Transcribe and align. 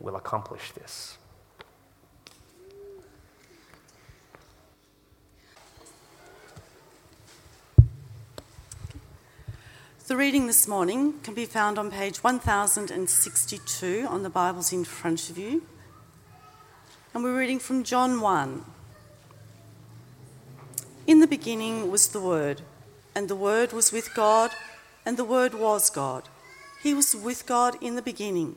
will 0.00 0.16
accomplish 0.16 0.72
this. 0.72 1.18
The 10.10 10.16
reading 10.16 10.48
this 10.48 10.66
morning 10.66 11.20
can 11.22 11.34
be 11.34 11.44
found 11.44 11.78
on 11.78 11.92
page 11.92 12.24
1062 12.24 14.06
on 14.08 14.24
the 14.24 14.28
Bibles 14.28 14.72
in 14.72 14.82
front 14.82 15.30
of 15.30 15.38
you. 15.38 15.62
And 17.14 17.22
we're 17.22 17.38
reading 17.38 17.60
from 17.60 17.84
John 17.84 18.20
1. 18.20 18.64
In 21.06 21.20
the 21.20 21.28
beginning 21.28 21.92
was 21.92 22.08
the 22.08 22.20
Word, 22.20 22.62
and 23.14 23.28
the 23.28 23.36
Word 23.36 23.72
was 23.72 23.92
with 23.92 24.12
God, 24.12 24.50
and 25.06 25.16
the 25.16 25.24
Word 25.24 25.54
was 25.54 25.90
God. 25.90 26.28
He 26.82 26.92
was 26.92 27.14
with 27.14 27.46
God 27.46 27.76
in 27.80 27.94
the 27.94 28.02
beginning. 28.02 28.56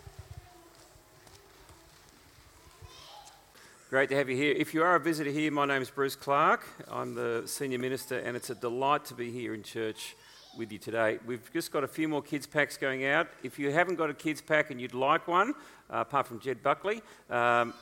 Great 3.91 4.07
to 4.07 4.15
have 4.15 4.29
you 4.29 4.37
here. 4.37 4.53
If 4.57 4.73
you 4.73 4.83
are 4.83 4.95
a 4.95 5.01
visitor 5.01 5.31
here, 5.31 5.51
my 5.51 5.65
name 5.65 5.81
is 5.81 5.89
Bruce 5.89 6.15
Clark. 6.15 6.65
I'm 6.89 7.13
the 7.13 7.43
senior 7.45 7.77
minister, 7.77 8.19
and 8.19 8.37
it's 8.37 8.49
a 8.49 8.55
delight 8.55 9.03
to 9.07 9.13
be 9.13 9.31
here 9.31 9.53
in 9.53 9.63
church 9.63 10.15
with 10.57 10.71
you 10.71 10.77
today. 10.77 11.19
We've 11.25 11.51
just 11.51 11.73
got 11.73 11.83
a 11.83 11.89
few 11.89 12.07
more 12.07 12.21
kids' 12.21 12.47
packs 12.47 12.77
going 12.77 13.05
out. 13.05 13.27
If 13.43 13.59
you 13.59 13.69
haven't 13.69 13.95
got 13.95 14.09
a 14.09 14.13
kids' 14.13 14.39
pack 14.39 14.71
and 14.71 14.79
you'd 14.79 14.93
like 14.93 15.27
one, 15.27 15.55
uh, 15.89 15.97
apart 15.97 16.25
from 16.25 16.39
Jed 16.39 16.63
Buckley, 16.63 17.01
um, 17.29 17.73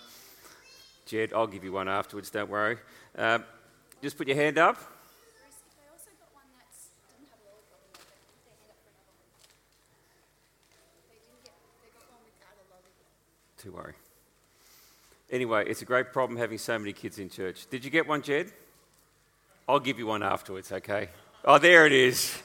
Jed, 1.05 1.31
I'll 1.31 1.45
give 1.45 1.63
you 1.63 1.73
one 1.73 1.87
afterwards, 1.87 2.31
don't 2.31 2.49
worry. 2.49 2.79
Uh, 3.15 3.37
just 4.01 4.17
put 4.17 4.27
your 4.27 4.35
hand 4.35 4.57
up. 4.57 4.77
Too 13.59 13.73
worry. 13.73 13.93
Anyway, 15.31 15.63
it's 15.67 15.81
a 15.81 15.85
great 15.85 16.11
problem 16.11 16.37
having 16.39 16.57
so 16.57 16.77
many 16.79 16.93
kids 16.93 17.19
in 17.19 17.29
church. 17.29 17.67
Did 17.69 17.85
you 17.85 17.91
get 17.91 18.07
one, 18.07 18.21
Jed? 18.21 18.51
I'll 19.67 19.79
give 19.79 19.99
you 19.99 20.07
one 20.07 20.23
afterwards, 20.23 20.71
okay? 20.71 21.09
Oh, 21.45 21.59
there 21.59 21.85
it 21.85 21.91
is. 21.91 22.41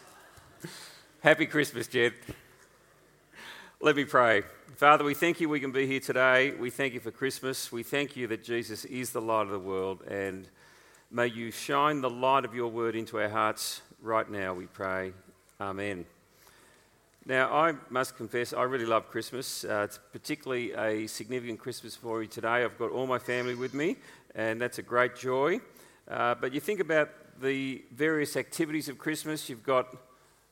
Happy 1.23 1.47
Christmas, 1.47 1.87
Jed. 1.87 2.13
Let 3.81 3.97
me 3.97 4.05
pray. 4.05 4.43
Father, 4.77 5.05
we 5.05 5.15
thank 5.15 5.41
you 5.41 5.49
we 5.49 5.61
can 5.61 5.73
be 5.73 5.87
here 5.87 6.01
today. 6.01 6.51
We 6.51 6.69
thank 6.69 6.93
you 6.93 7.01
for 7.01 7.11
Christmas. 7.11 7.73
We 7.73 7.83
thank 7.83 8.17
you 8.17 8.27
that 8.27 8.45
Jesus 8.45 8.85
is 8.85 9.11
the 9.11 9.21
light 9.21 9.43
of 9.43 9.51
the 9.51 9.59
world. 9.59 10.03
And 10.03 10.49
may 11.11 11.29
you 11.29 11.51
shine 11.51 12.03
the 12.03 12.11
light 12.11 12.45
of 12.45 12.55
your 12.55 12.69
word 12.69 12.97
into 12.97 13.19
our 13.19 13.29
hearts 13.29 13.81
right 14.03 14.31
now, 14.31 14.53
we 14.53 14.67
pray. 14.67 15.13
Amen. 15.61 16.05
Now, 17.27 17.55
I 17.55 17.73
must 17.89 18.19
confess, 18.19 18.53
I 18.53 18.65
really 18.65 18.85
love 18.85 19.09
Christmas. 19.09 19.65
Uh, 19.65 19.87
it's 19.89 19.99
particularly 20.13 20.73
a 20.73 21.07
significant 21.07 21.59
Christmas 21.59 21.97
for 21.97 22.21
me 22.21 22.27
today. 22.27 22.63
I've 22.65 22.77
got 22.77 22.91
all 22.91 23.07
my 23.07 23.19
family 23.19 23.55
with 23.55 23.73
me, 23.73 23.97
and 24.35 24.61
that's 24.61 24.79
a 24.79 24.83
great 24.83 25.17
joy. 25.17 25.59
Uh, 26.07 26.35
but 26.35 26.53
you 26.53 26.61
think 26.61 26.81
about 26.81 27.09
the 27.41 27.83
various 27.93 28.37
activities 28.37 28.91
of 28.91 28.99
Christmas, 28.99 29.49
you've 29.49 29.63
got 29.63 29.97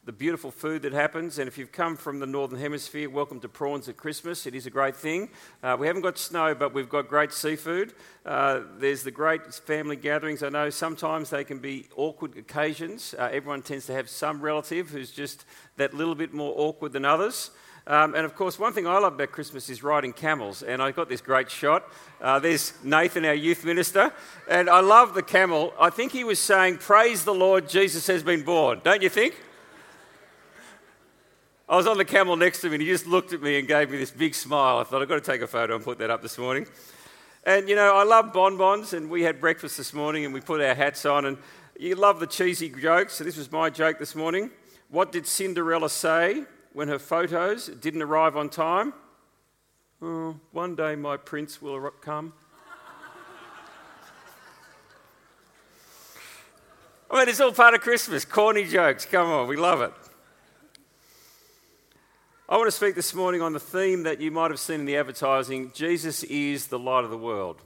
the 0.05 0.13
beautiful 0.13 0.51
food 0.51 0.83
that 0.83 0.93
happens. 0.93 1.39
And 1.39 1.47
if 1.47 1.57
you've 1.57 1.71
come 1.71 1.97
from 1.97 2.19
the 2.19 2.27
Northern 2.27 2.59
Hemisphere, 2.59 3.09
welcome 3.09 3.39
to 3.39 3.49
Prawns 3.49 3.89
at 3.89 3.97
Christmas. 3.97 4.47
It 4.49 4.55
is 4.57 4.67
a 4.67 4.71
great 4.71 4.97
thing. 4.97 5.29
Uh, 5.63 5.77
we 5.79 5.87
haven't 5.87 6.03
got 6.03 6.19
snow, 6.19 6.57
but 6.57 6.75
we've 6.75 6.89
got 6.89 7.07
great 7.07 7.33
seafood. 7.33 7.95
Uh, 8.27 8.63
there's 8.79 9.05
the 9.05 9.13
great 9.13 9.55
family 9.55 9.95
gatherings. 9.95 10.43
I 10.43 10.49
know 10.49 10.71
sometimes 10.71 11.31
they 11.31 11.45
can 11.45 11.61
be 11.61 11.87
awkward 11.95 12.37
occasions. 12.37 13.15
Uh, 13.17 13.29
everyone 13.31 13.63
tends 13.63 13.87
to 13.87 13.93
have 13.93 14.09
some 14.09 14.41
relative 14.41 14.91
who's 14.91 15.13
just 15.13 15.45
that 15.77 15.95
little 15.95 16.17
bit 16.17 16.35
more 16.35 16.53
awkward 16.57 16.93
than 16.93 17.05
others. 17.05 17.53
Um, 17.87 18.17
and 18.17 18.25
of 18.25 18.35
course, 18.35 18.59
one 18.59 18.73
thing 18.73 18.89
I 18.89 18.99
love 18.99 19.15
about 19.15 19.31
Christmas 19.31 19.71
is 19.71 19.85
riding 19.85 20.13
camels. 20.13 20.65
And 20.65 20.83
I 20.83 20.91
got 20.91 21.09
this 21.09 21.21
great 21.21 21.49
shot. 21.49 21.85
Uh, 22.21 22.41
there's 22.41 22.73
Nathan, 22.83 23.25
our 23.25 23.35
youth 23.35 23.65
minister. 23.65 24.13
And 24.51 24.69
I 24.69 24.81
love 24.81 25.15
the 25.15 25.23
camel. 25.23 25.73
I 25.79 25.91
think 25.91 26.11
he 26.11 26.25
was 26.25 26.41
saying, 26.41 26.79
Praise 26.79 27.25
the 27.25 27.35
Lord, 27.35 27.69
Jesus 27.69 28.09
has 28.09 28.25
been 28.25 28.43
born. 28.43 28.81
Don't 28.83 29.03
you 29.03 29.09
think? 29.09 29.37
I 31.73 31.77
was 31.77 31.87
on 31.87 31.97
the 31.97 32.05
camel 32.05 32.37
next 32.37 32.61
to 32.61 32.67
him 32.67 32.75
and 32.75 32.83
he 32.83 32.89
just 32.89 33.07
looked 33.07 33.33
at 33.33 33.41
me 33.41 33.59
and 33.59 33.67
gave 33.67 33.91
me 33.91 33.97
this 33.97 34.11
big 34.11 34.35
smile. 34.35 34.77
I 34.77 34.85
thought, 34.85 35.01
I've 35.01 35.09
got 35.09 35.15
to 35.15 35.23
take 35.23 35.41
a 35.41 35.47
photo 35.47 35.75
and 35.75 35.83
put 35.83 35.97
that 36.01 36.11
up 36.11 36.21
this 36.21 36.37
morning. 36.37 36.67
And 37.45 37.67
you 37.67 37.75
know, 37.75 37.97
I 37.97 38.05
love 38.05 38.31
bonbons, 38.35 38.93
and 38.93 39.09
we 39.09 39.23
had 39.23 39.41
breakfast 39.41 39.79
this 39.79 39.95
morning 39.95 40.27
and 40.27 40.35
we 40.35 40.43
put 40.43 40.61
our 40.61 40.75
hats 40.75 41.07
on. 41.07 41.25
And 41.25 41.39
you 41.81 41.95
love 41.95 42.21
the 42.21 42.27
cheesy 42.27 42.69
jokes. 42.69 43.15
So, 43.15 43.25
this 43.25 43.39
was 43.39 43.51
my 43.51 43.71
joke 43.71 43.99
this 43.99 44.15
morning. 44.15 44.51
What 44.91 45.13
did 45.13 45.27
Cinderella 45.27 45.89
say 45.89 46.45
when 46.75 46.89
her 46.89 46.99
photos 46.99 47.69
didn't 47.69 48.03
arrive 48.03 48.37
on 48.37 48.51
time? 48.51 48.93
Oh, 50.03 50.37
one 50.51 50.75
day 50.75 50.95
my 50.95 51.17
prince 51.17 51.63
will 51.63 51.91
come. 52.03 52.35
I 57.11 57.19
mean, 57.19 57.29
it's 57.31 57.41
all 57.41 57.53
part 57.53 57.73
of 57.73 57.81
Christmas. 57.81 58.27
Corny 58.27 58.65
jokes. 58.65 59.07
Come 59.07 59.29
on, 59.29 59.49
we 59.49 59.57
love 59.57 59.81
it. 59.81 59.93
I 62.53 62.57
want 62.57 62.67
to 62.67 62.77
speak 62.77 62.97
this 62.97 63.15
morning 63.15 63.41
on 63.41 63.55
the 63.55 63.59
theme 63.59 64.03
that 64.03 64.21
you 64.21 64.31
might 64.31 64.51
have 64.51 64.61
seen 64.61 64.81
in 64.81 64.85
the 64.85 64.99
advertising 64.99 65.73
Jesus 65.73 66.23
is 66.25 66.67
the 66.67 66.79
light 66.79 67.03
of 67.03 67.09
the 67.09 67.17
world. 67.17 67.63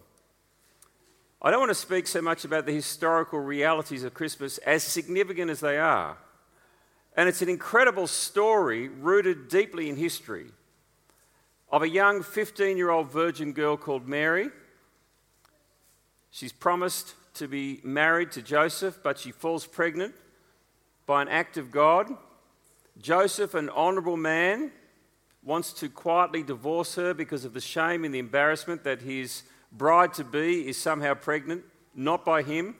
I 1.42 1.50
don't 1.50 1.58
want 1.58 1.70
to 1.70 1.74
speak 1.74 2.06
so 2.06 2.22
much 2.22 2.44
about 2.44 2.66
the 2.66 2.72
historical 2.72 3.40
realities 3.40 4.04
of 4.04 4.14
Christmas, 4.14 4.58
as 4.58 4.84
significant 4.84 5.50
as 5.50 5.58
they 5.58 5.76
are. 5.76 6.16
And 7.16 7.28
it's 7.28 7.42
an 7.42 7.48
incredible 7.48 8.06
story 8.06 8.86
rooted 8.86 9.48
deeply 9.48 9.88
in 9.88 9.96
history 9.96 10.52
of 11.68 11.82
a 11.82 11.88
young 11.88 12.22
15 12.22 12.76
year 12.76 12.90
old 12.90 13.10
virgin 13.10 13.52
girl 13.52 13.76
called 13.76 14.06
Mary. 14.06 14.50
She's 16.30 16.52
promised 16.52 17.14
to 17.34 17.48
be 17.48 17.80
married 17.82 18.30
to 18.30 18.40
Joseph, 18.40 19.00
but 19.02 19.18
she 19.18 19.32
falls 19.32 19.66
pregnant 19.66 20.14
by 21.06 21.22
an 21.22 21.28
act 21.28 21.56
of 21.56 21.72
God. 21.72 22.16
Joseph, 23.00 23.54
an 23.54 23.68
honourable 23.70 24.16
man, 24.16 24.72
wants 25.42 25.72
to 25.74 25.88
quietly 25.88 26.42
divorce 26.42 26.94
her 26.96 27.14
because 27.14 27.44
of 27.44 27.54
the 27.54 27.60
shame 27.60 28.04
and 28.04 28.12
the 28.12 28.18
embarrassment 28.18 28.84
that 28.84 29.02
his 29.02 29.42
bride 29.70 30.12
to 30.14 30.24
be 30.24 30.68
is 30.68 30.76
somehow 30.76 31.14
pregnant, 31.14 31.62
not 31.94 32.24
by 32.24 32.42
him. 32.42 32.74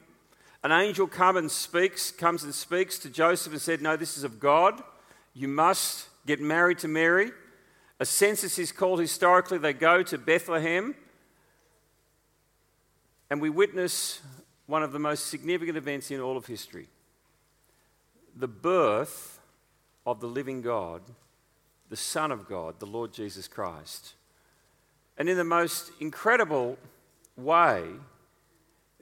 An 0.63 0.71
angel 0.71 1.07
comes 1.07 1.37
and 1.37 1.51
speaks, 1.51 2.11
comes 2.11 2.43
and 2.43 2.53
speaks 2.53 2.99
to 2.99 3.09
Joseph 3.09 3.53
and 3.53 3.61
said, 3.61 3.81
No, 3.81 3.95
this 3.95 4.17
is 4.17 4.23
of 4.23 4.39
God. 4.39 4.81
You 5.33 5.47
must 5.47 6.07
get 6.25 6.41
married 6.41 6.79
to 6.79 6.87
Mary. 6.87 7.31
A 7.99 8.05
census 8.05 8.59
is 8.59 8.71
called 8.71 8.99
historically. 8.99 9.59
They 9.59 9.73
go 9.73 10.03
to 10.03 10.17
Bethlehem. 10.17 10.95
And 13.29 13.41
we 13.41 13.49
witness 13.49 14.21
one 14.65 14.83
of 14.83 14.91
the 14.91 14.99
most 14.99 15.27
significant 15.27 15.77
events 15.77 16.11
in 16.11 16.19
all 16.19 16.37
of 16.37 16.45
history 16.45 16.87
the 18.35 18.47
birth 18.47 19.36
of 20.07 20.21
the 20.21 20.27
living 20.27 20.61
God, 20.61 21.01
the 21.89 21.97
Son 21.97 22.31
of 22.31 22.47
God, 22.47 22.79
the 22.79 22.85
Lord 22.85 23.11
Jesus 23.11 23.45
Christ. 23.45 24.13
And 25.17 25.27
in 25.27 25.35
the 25.35 25.43
most 25.43 25.91
incredible 25.99 26.77
way, 27.35 27.83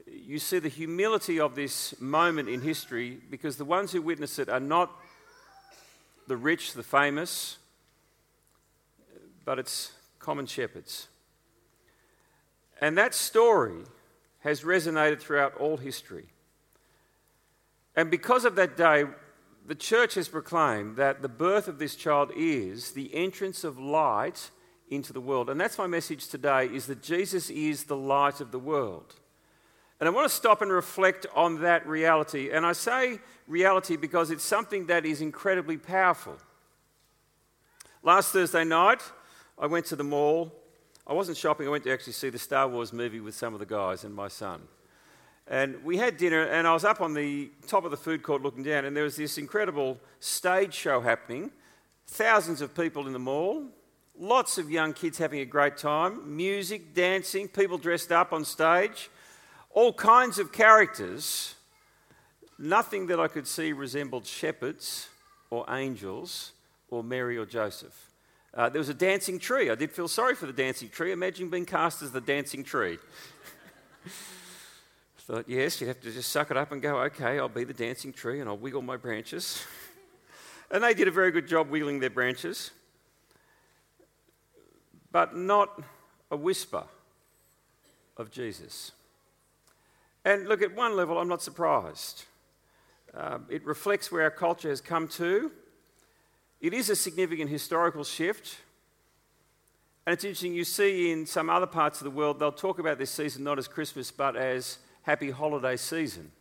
you 0.08 0.40
see 0.40 0.58
the 0.58 0.68
humility 0.68 1.40
of 1.40 1.54
this 1.54 1.94
moment 2.02 2.50
in 2.50 2.62
history 2.62 3.20
because 3.30 3.58
the 3.58 3.66
ones 3.66 3.92
who 3.92 4.02
witness 4.02 4.40
it 4.40 4.50
are 4.50 4.60
not 4.60 4.92
the 6.28 6.38
rich, 6.38 6.74
the 6.74 6.82
famous, 6.82 7.58
but 9.46 9.60
it's 9.60 9.92
common 10.18 10.48
shepherds. 10.48 11.08
And 12.82 12.98
that 12.98 13.14
story 13.14 13.84
has 14.40 14.62
resonated 14.62 15.20
throughout 15.20 15.56
all 15.58 15.78
history. 15.78 16.26
And 17.96 18.10
because 18.10 18.44
of 18.44 18.56
that 18.56 18.76
day, 18.76 19.06
the 19.68 19.76
church 19.76 20.14
has 20.14 20.28
proclaimed 20.28 20.96
that 20.98 21.22
the 21.22 21.30
birth 21.30 21.68
of 21.68 21.80
this 21.80 21.96
child 21.96 22.32
is 22.36 22.92
the 22.92 23.14
entrance 23.16 23.64
of 23.64 23.80
light 23.80 24.52
into 24.90 25.12
the 25.12 25.22
world. 25.22 25.50
And 25.50 25.60
that's 25.60 25.78
my 25.78 25.88
message 25.88 26.28
today 26.28 26.66
is 26.68 26.86
that 26.86 27.02
Jesus 27.02 27.50
is 27.50 27.86
the 27.86 27.96
light 27.96 28.42
of 28.42 28.52
the 28.52 28.60
world. 28.60 29.16
And 30.00 30.08
I 30.08 30.12
want 30.12 30.30
to 30.30 30.36
stop 30.36 30.62
and 30.62 30.72
reflect 30.72 31.26
on 31.34 31.62
that 31.62 31.88
reality. 31.88 32.52
And 32.52 32.66
I 32.66 32.74
say 32.74 33.20
reality 33.48 33.96
because 33.96 34.30
it's 34.30 34.44
something 34.44 34.88
that 34.88 35.06
is 35.06 35.22
incredibly 35.22 35.78
powerful. 35.78 36.38
Last 38.04 38.34
Thursday 38.34 38.66
night, 38.66 39.02
I 39.58 39.66
went 39.66 39.86
to 39.88 39.96
the 39.96 40.04
mall. 40.04 40.54
I 41.08 41.14
wasn't 41.14 41.38
shopping, 41.38 41.68
I 41.68 41.70
went 41.70 41.84
to 41.84 41.94
actually 41.94 42.14
see 42.14 42.30
the 42.30 42.40
Star 42.40 42.68
Wars 42.68 42.92
movie 42.92 43.20
with 43.20 43.36
some 43.36 43.54
of 43.54 43.60
the 43.60 43.66
guys 43.66 44.04
and 44.04 44.14
my 44.14 44.28
son. 44.28 44.62
And 45.48 45.84
we 45.84 45.98
had 45.98 46.18
dinner, 46.18 46.44
and 46.44 46.68
I 46.68 46.74
was 46.74 46.84
up 46.84 47.02
on 47.02 47.14
the 47.14 47.52
top 47.68 47.86
of 47.86 47.92
the 47.92 47.98
food 47.98 48.24
court 48.24 48.42
looking 48.42 48.64
down, 48.64 48.86
and 48.86 48.98
there 48.98 49.04
was 49.04 49.16
this 49.16 49.38
incredible 49.38 50.00
stage 50.20 50.74
show 50.74 51.02
happening. 51.02 51.52
Thousands 52.08 52.62
of 52.62 52.74
people 52.74 53.06
in 53.06 53.14
the 53.14 53.20
mall, 53.20 53.66
lots 54.18 54.58
of 54.58 54.72
young 54.72 54.94
kids 54.94 55.20
having 55.20 55.42
a 55.42 55.46
great 55.46 55.78
time, 55.78 56.36
music, 56.36 56.96
dancing, 56.96 57.48
people 57.48 57.78
dressed 57.78 58.12
up 58.12 58.34
on 58.34 58.44
stage, 58.44 59.10
all 59.72 59.94
kinds 59.94 60.40
of 60.40 60.52
characters. 60.52 61.54
Nothing 62.58 63.08
that 63.08 63.20
I 63.20 63.28
could 63.28 63.48
see 63.48 63.74
resembled 63.74 64.26
shepherds 64.26 65.10
or 65.52 65.66
angels 65.70 66.54
or 66.90 67.04
Mary 67.04 67.38
or 67.38 67.46
Joseph. 67.46 68.12
Uh, 68.54 68.70
there 68.70 68.80
was 68.80 68.90
a 68.90 68.94
dancing 68.94 69.38
tree. 69.38 69.70
I 69.70 69.76
did 69.76 69.92
feel 69.92 70.08
sorry 70.08 70.34
for 70.34 70.46
the 70.46 70.54
dancing 70.54 70.88
tree. 70.88 71.12
Imagine 71.12 71.50
being 71.50 71.66
cast 71.66 72.02
as 72.02 72.12
the 72.12 72.22
dancing 72.22 72.64
tree. 72.64 72.98
Thought, 75.26 75.50
yes, 75.50 75.82
you'd 75.82 75.88
have 75.88 76.02
to 76.02 76.12
just 76.12 76.32
suck 76.32 76.52
it 76.52 76.58
up 76.58 76.72
and 76.72 76.80
go, 76.80 77.00
okay, 77.00 77.40
I'll 77.40 77.50
be 77.50 77.64
the 77.64 77.74
dancing 77.74 78.14
tree 78.14 78.42
and 78.42 78.48
I'll 78.48 78.60
wiggle 78.60 78.84
my 78.84 78.96
branches. 78.96 79.66
and 80.72 80.84
they 80.84 80.94
did 80.94 81.08
a 81.08 81.12
very 81.12 81.32
good 81.32 81.48
job 81.48 81.72
wiggling 81.72 82.00
their 82.00 82.12
branches, 82.12 82.70
but 85.12 85.36
not 85.36 85.82
a 86.30 86.38
whisper 86.38 86.84
of 88.18 88.30
Jesus. 88.30 88.92
And 90.24 90.48
look, 90.48 90.62
at 90.62 90.76
one 90.76 90.96
level, 90.96 91.18
I'm 91.18 91.28
not 91.28 91.42
surprised. 91.42 92.26
Um, 93.16 93.48
it 93.50 93.66
reflects 93.66 94.12
where 94.12 94.22
our 94.22 94.30
culture 94.30 94.70
has 94.70 94.80
come 94.80 95.08
to. 95.08 95.52
It 96.62 96.72
is 96.72 96.92
a 96.92 96.96
significant 96.96 97.50
historical 97.50 98.04
shift. 98.04 98.58
And 100.06 100.14
it's 100.14 100.24
interesting, 100.24 100.54
you 100.54 100.66
see 100.66 101.12
in 101.12 101.26
some 101.26 101.50
other 101.50 101.66
parts 101.66 102.00
of 102.00 102.06
the 102.06 102.12
world, 102.12 102.38
they'll 102.38 102.52
talk 102.52 102.78
about 102.78 103.00
this 103.00 103.10
season 103.10 103.44
not 103.44 103.58
as 103.58 103.68
Christmas, 103.68 104.12
but 104.12 104.36
as 104.36 104.78
happy 105.06 105.32
holiday 105.32 105.78
season. 105.78 106.32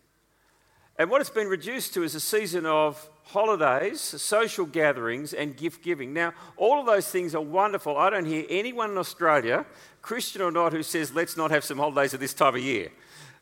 And 0.99 1.11
what 1.11 1.21
it's 1.21 1.31
been 1.31 1.49
reduced 1.49 1.93
to 1.95 2.03
is 2.03 2.15
a 2.15 2.21
season 2.21 2.67
of 2.67 3.09
holidays, 3.25 4.01
social 4.01 4.65
gatherings, 4.65 5.33
and 5.33 5.57
gift 5.57 5.83
giving. 5.83 6.13
Now, 6.13 6.33
all 6.57 6.81
of 6.81 6.87
those 6.87 7.09
things 7.09 7.35
are 7.35 7.41
wonderful. 7.41 7.97
I 7.97 8.11
don't 8.11 8.25
hear 8.25 8.45
anyone 8.49 8.91
in 8.91 8.99
Australia, 8.99 9.67
Christian 10.03 10.41
or 10.41 10.51
not, 10.51 10.73
who 10.73 10.83
says, 10.83 11.13
let's 11.13 11.37
not 11.37 11.51
have 11.51 11.65
some 11.65 11.79
holidays 11.79 12.15
at 12.15 12.21
this 12.21 12.33
time 12.33 12.55
of 12.55 12.63
year. 12.63 12.91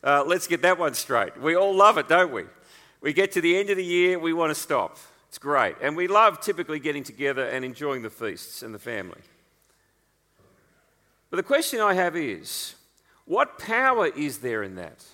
Uh, 0.03 0.25
let's 0.27 0.47
get 0.47 0.63
that 0.63 0.79
one 0.79 0.95
straight. 0.95 1.41
We 1.41 1.55
all 1.55 1.75
love 1.75 1.99
it, 1.99 2.09
don't 2.09 2.33
we? 2.33 2.45
We 3.01 3.13
get 3.13 3.33
to 3.33 3.41
the 3.41 3.57
end 3.57 3.71
of 3.71 3.77
the 3.77 3.85
year, 3.85 4.19
we 4.19 4.33
want 4.33 4.51
to 4.51 4.61
stop. 4.61 4.97
It's 5.29 5.39
great. 5.39 5.77
And 5.83 5.97
we 5.97 6.09
love 6.09 6.41
typically 6.41 6.79
getting 6.79 7.05
together 7.05 7.47
and 7.47 7.65
enjoying 7.65 8.03
the 8.03 8.11
feasts 8.11 8.63
and 8.63 8.75
the 8.75 8.79
family. 8.79 9.21
But 11.31 11.37
the 11.37 11.43
question 11.43 11.81
I 11.81 11.95
have 11.95 12.17
is 12.17 12.75
what 13.25 13.59
power 13.59 14.07
is 14.07 14.39
there 14.39 14.63
in 14.63 14.77
that? 14.77 15.05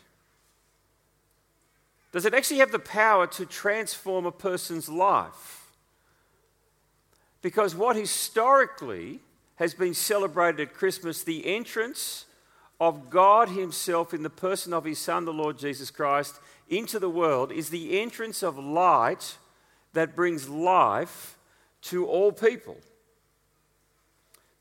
Does 2.12 2.24
it 2.24 2.34
actually 2.34 2.60
have 2.60 2.72
the 2.72 2.78
power 2.78 3.26
to 3.26 3.44
transform 3.44 4.26
a 4.26 4.32
person's 4.32 4.88
life? 4.88 5.70
Because 7.42 7.74
what 7.74 7.96
historically 7.96 9.20
has 9.56 9.74
been 9.74 9.94
celebrated 9.94 10.68
at 10.68 10.74
Christmas, 10.74 11.22
the 11.22 11.46
entrance 11.46 12.24
of 12.80 13.10
God 13.10 13.48
Himself 13.50 14.14
in 14.14 14.22
the 14.22 14.30
person 14.30 14.72
of 14.72 14.84
His 14.84 14.98
Son, 14.98 15.24
the 15.24 15.32
Lord 15.32 15.58
Jesus 15.58 15.90
Christ, 15.90 16.40
into 16.68 16.98
the 16.98 17.10
world, 17.10 17.52
is 17.52 17.70
the 17.70 18.00
entrance 18.00 18.42
of 18.42 18.58
light 18.58 19.36
that 19.92 20.16
brings 20.16 20.48
life 20.48 21.36
to 21.82 22.06
all 22.06 22.32
people. 22.32 22.76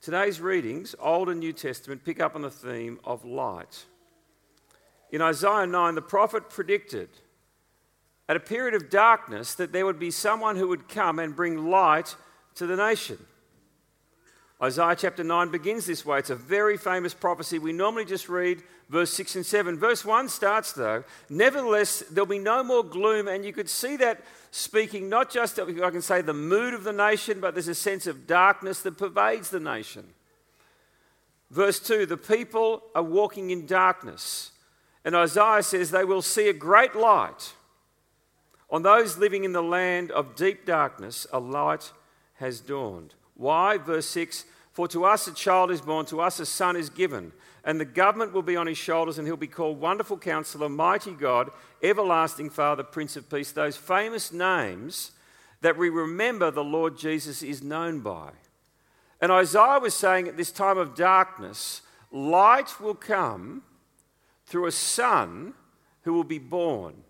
Today's 0.01 0.39
readings, 0.39 0.96
Old 1.00 1.27
and 1.27 1.39
New 1.39 1.54
Testament, 1.54 2.06
pick 2.06 2.20
up 2.20 2.36
on 2.36 2.42
the 2.42 2.51
theme 2.51 3.00
of 3.04 3.25
light. 3.25 3.86
In 5.12 5.22
Isaiah 5.22 5.68
9, 5.68 5.96
the 5.96 6.01
prophet 6.01 6.50
predicted 6.50 7.10
at 8.30 8.36
a 8.36 8.39
period 8.42 8.74
of 8.74 8.89
darkness 8.89 9.56
that 9.56 9.72
there 9.72 9.86
would 9.86 10.00
be 10.00 10.12
someone 10.12 10.56
who 10.56 10.68
would 10.68 10.88
come 10.88 11.20
and 11.20 11.36
bring 11.36 11.70
light 11.70 12.16
to 12.56 12.68
the 12.68 12.75
nation. 12.75 13.18
Isaiah 14.61 14.95
chapter 14.97 15.23
9 15.23 15.49
begins 15.51 15.85
this 15.85 16.03
way. 16.03 16.17
It's 16.17 16.31
a 16.31 16.35
very 16.35 16.77
famous 16.77 17.13
prophecy. 17.13 17.59
We 17.59 17.73
normally 17.73 18.05
just 18.05 18.27
read 18.27 18.63
verse 18.89 19.13
6 19.13 19.35
and 19.35 19.45
7. 19.45 19.77
Verse 19.77 20.03
1 20.03 20.29
starts, 20.29 20.73
though, 20.73 21.03
Nevertheless, 21.29 22.03
there'll 22.09 22.25
be 22.25 22.39
no 22.39 22.63
more 22.63 22.83
gloom. 22.83 23.27
And 23.27 23.45
you 23.45 23.53
could 23.53 23.69
see 23.69 23.97
that 23.97 24.23
speaking 24.49 25.09
not 25.09 25.29
just, 25.29 25.59
I 25.59 25.65
can 25.91 26.01
say, 26.01 26.21
the 26.21 26.33
mood 26.33 26.73
of 26.73 26.83
the 26.83 26.93
nation, 26.93 27.39
but 27.39 27.53
there's 27.53 27.67
a 27.67 27.75
sense 27.75 28.07
of 28.07 28.25
darkness 28.25 28.81
that 28.81 28.97
pervades 28.97 29.51
the 29.51 29.59
nation. 29.59 30.07
Verse 31.51 31.79
2 31.79 32.07
The 32.07 32.17
people 32.17 32.81
are 32.95 33.03
walking 33.03 33.51
in 33.51 33.67
darkness. 33.67 34.51
And 35.05 35.15
Isaiah 35.15 35.63
says 35.63 35.91
they 35.91 36.03
will 36.03 36.23
see 36.23 36.49
a 36.49 36.53
great 36.53 36.95
light. 36.95 37.53
On 38.69 38.81
those 38.81 39.17
living 39.17 39.45
in 39.45 39.53
the 39.53 39.63
land 39.63 40.11
of 40.11 40.35
deep 40.35 40.65
darkness, 40.65 41.27
a 41.31 41.39
light 41.39 41.93
has 42.35 42.59
dawned. 42.59 43.13
Why? 43.38 43.77
Verse 43.77 44.08
6 44.08 44.46
For 44.74 44.88
to 44.89 45.06
us 45.06 45.27
a 45.27 45.34
child 45.34 45.72
is 45.72 45.82
born, 45.82 46.06
to 46.08 46.20
us 46.20 46.39
a 46.39 46.46
son 46.46 46.75
is 46.75 46.89
given, 46.89 47.32
and 47.63 47.79
the 47.79 47.86
government 47.86 48.34
will 48.34 48.41
be 48.41 48.56
on 48.56 48.67
his 48.67 48.77
shoulders, 48.77 49.17
and 49.17 49.27
he'll 49.27 49.38
be 49.38 49.48
called 49.48 49.79
Wonderful 49.79 50.17
Counselor, 50.17 50.70
Mighty 50.70 51.12
God, 51.12 51.50
Everlasting 51.82 52.50
Father, 52.50 52.84
Prince 52.84 53.15
of 53.15 53.29
Peace. 53.29 53.51
Those 53.51 53.77
famous 53.77 54.32
names 54.32 55.12
that 55.62 55.77
we 55.77 55.89
remember 55.89 56.51
the 56.51 56.63
Lord 56.63 56.98
Jesus 56.98 57.41
is 57.41 57.63
known 57.63 58.01
by. 58.01 58.32
And 59.22 59.32
Isaiah 59.32 59.79
was 59.79 59.94
saying 59.94 60.27
at 60.27 60.38
this 60.38 60.51
time 60.51 60.77
of 60.77 60.96
darkness, 60.96 61.82
light 62.12 62.79
will 62.79 62.96
come 62.96 63.63
through 64.46 64.67
a 64.67 64.72
son 64.72 65.53
who 66.03 66.13
will 66.13 66.24
be 66.24 66.39
born. 66.39 67.03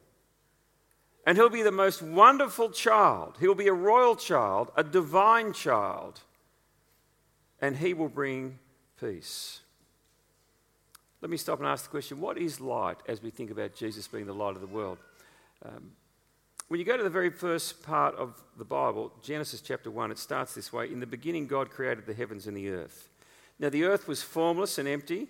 And 1.27 1.37
he'll 1.37 1.49
be 1.49 1.61
the 1.61 1.73
most 1.73 2.01
wonderful 2.01 2.69
child. 2.69 3.35
He'll 3.41 3.53
be 3.53 3.67
a 3.67 3.73
royal 3.73 4.15
child, 4.15 4.71
a 4.77 4.83
divine 4.83 5.51
child. 5.51 6.21
and 7.59 7.75
he 7.75 7.93
will 7.93 8.07
bring 8.07 8.59
peace. 8.97 9.59
Let 11.19 11.29
me 11.29 11.35
stop 11.35 11.59
and 11.59 11.67
ask 11.67 11.83
the 11.83 11.89
question 11.89 12.21
what 12.21 12.37
is 12.37 12.61
light 12.61 12.97
as 13.09 13.21
we 13.21 13.29
think 13.29 13.51
about 13.51 13.75
Jesus 13.75 14.07
being 14.07 14.25
the 14.25 14.33
light 14.33 14.55
of 14.55 14.61
the 14.61 14.67
world? 14.67 14.99
Um, 15.65 15.91
when 16.69 16.79
you 16.79 16.85
go 16.85 16.95
to 16.95 17.03
the 17.03 17.09
very 17.09 17.31
first 17.31 17.83
part 17.83 18.15
of 18.15 18.41
the 18.57 18.63
Bible, 18.63 19.11
Genesis 19.21 19.59
chapter 19.59 19.91
1, 19.91 20.11
it 20.11 20.19
starts 20.19 20.53
this 20.53 20.71
way 20.71 20.85
In 20.85 21.01
the 21.01 21.05
beginning, 21.07 21.45
God 21.45 21.71
created 21.71 22.05
the 22.05 22.13
heavens 22.13 22.47
and 22.47 22.55
the 22.55 22.69
earth. 22.69 23.09
Now, 23.59 23.67
the 23.67 23.83
earth 23.83 24.07
was 24.07 24.23
formless 24.23 24.77
and 24.77 24.87
empty. 24.87 25.27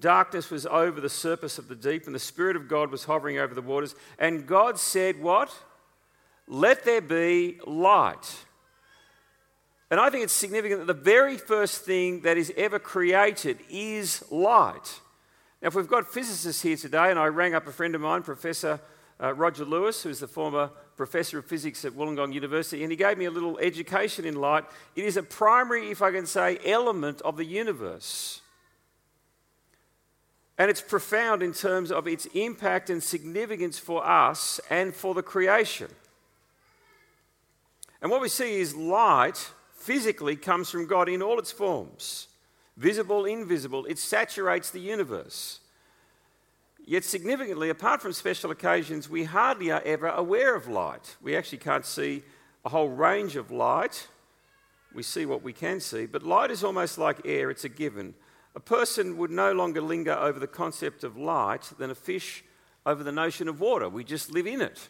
Darkness 0.00 0.50
was 0.50 0.66
over 0.66 1.00
the 1.00 1.08
surface 1.08 1.58
of 1.58 1.68
the 1.68 1.74
deep, 1.74 2.06
and 2.06 2.14
the 2.14 2.18
Spirit 2.18 2.56
of 2.56 2.68
God 2.68 2.90
was 2.90 3.04
hovering 3.04 3.38
over 3.38 3.54
the 3.54 3.62
waters. 3.62 3.94
And 4.18 4.46
God 4.46 4.78
said, 4.78 5.20
What? 5.20 5.54
Let 6.46 6.84
there 6.84 7.00
be 7.00 7.58
light. 7.66 8.44
And 9.90 10.00
I 10.00 10.08
think 10.10 10.24
it's 10.24 10.32
significant 10.32 10.80
that 10.80 10.86
the 10.86 11.00
very 11.00 11.36
first 11.36 11.84
thing 11.84 12.20
that 12.22 12.36
is 12.36 12.52
ever 12.56 12.78
created 12.78 13.58
is 13.68 14.24
light. 14.30 15.00
Now, 15.60 15.68
if 15.68 15.74
we've 15.74 15.88
got 15.88 16.12
physicists 16.12 16.62
here 16.62 16.76
today, 16.76 17.10
and 17.10 17.18
I 17.18 17.26
rang 17.26 17.54
up 17.54 17.66
a 17.66 17.72
friend 17.72 17.94
of 17.94 18.00
mine, 18.00 18.22
Professor 18.22 18.80
uh, 19.20 19.34
Roger 19.34 19.64
Lewis, 19.64 20.02
who's 20.02 20.20
the 20.20 20.28
former 20.28 20.70
professor 20.96 21.38
of 21.38 21.44
physics 21.44 21.84
at 21.84 21.92
Wollongong 21.92 22.32
University, 22.32 22.82
and 22.82 22.90
he 22.90 22.96
gave 22.96 23.18
me 23.18 23.24
a 23.24 23.30
little 23.30 23.58
education 23.58 24.24
in 24.24 24.34
light. 24.34 24.64
It 24.94 25.04
is 25.04 25.16
a 25.16 25.22
primary, 25.22 25.90
if 25.90 26.02
I 26.02 26.12
can 26.12 26.26
say, 26.26 26.58
element 26.64 27.20
of 27.22 27.36
the 27.36 27.44
universe. 27.44 28.39
And 30.60 30.68
it's 30.68 30.82
profound 30.82 31.42
in 31.42 31.54
terms 31.54 31.90
of 31.90 32.06
its 32.06 32.26
impact 32.34 32.90
and 32.90 33.02
significance 33.02 33.78
for 33.78 34.06
us 34.06 34.60
and 34.68 34.94
for 34.94 35.14
the 35.14 35.22
creation. 35.22 35.88
And 38.02 38.10
what 38.10 38.20
we 38.20 38.28
see 38.28 38.60
is 38.60 38.76
light 38.76 39.52
physically 39.72 40.36
comes 40.36 40.68
from 40.68 40.86
God 40.86 41.08
in 41.08 41.22
all 41.22 41.38
its 41.38 41.50
forms 41.50 42.28
visible, 42.76 43.24
invisible. 43.24 43.86
It 43.86 43.98
saturates 43.98 44.70
the 44.70 44.80
universe. 44.80 45.60
Yet, 46.84 47.04
significantly, 47.04 47.70
apart 47.70 48.02
from 48.02 48.12
special 48.12 48.50
occasions, 48.50 49.08
we 49.08 49.24
hardly 49.24 49.70
are 49.70 49.82
ever 49.86 50.08
aware 50.08 50.54
of 50.54 50.68
light. 50.68 51.16
We 51.22 51.36
actually 51.36 51.58
can't 51.58 51.86
see 51.86 52.22
a 52.66 52.68
whole 52.68 52.90
range 52.90 53.34
of 53.34 53.50
light. 53.50 54.08
We 54.94 55.04
see 55.04 55.24
what 55.24 55.42
we 55.42 55.54
can 55.54 55.80
see, 55.80 56.04
but 56.04 56.22
light 56.22 56.50
is 56.50 56.62
almost 56.62 56.98
like 56.98 57.24
air, 57.24 57.50
it's 57.50 57.64
a 57.64 57.70
given. 57.70 58.12
A 58.54 58.60
person 58.60 59.16
would 59.16 59.30
no 59.30 59.52
longer 59.52 59.80
linger 59.80 60.12
over 60.12 60.38
the 60.38 60.46
concept 60.46 61.04
of 61.04 61.16
light 61.16 61.70
than 61.78 61.90
a 61.90 61.94
fish 61.94 62.42
over 62.84 63.04
the 63.04 63.12
notion 63.12 63.48
of 63.48 63.60
water. 63.60 63.88
We 63.88 64.04
just 64.04 64.32
live 64.32 64.46
in 64.46 64.60
it. 64.60 64.88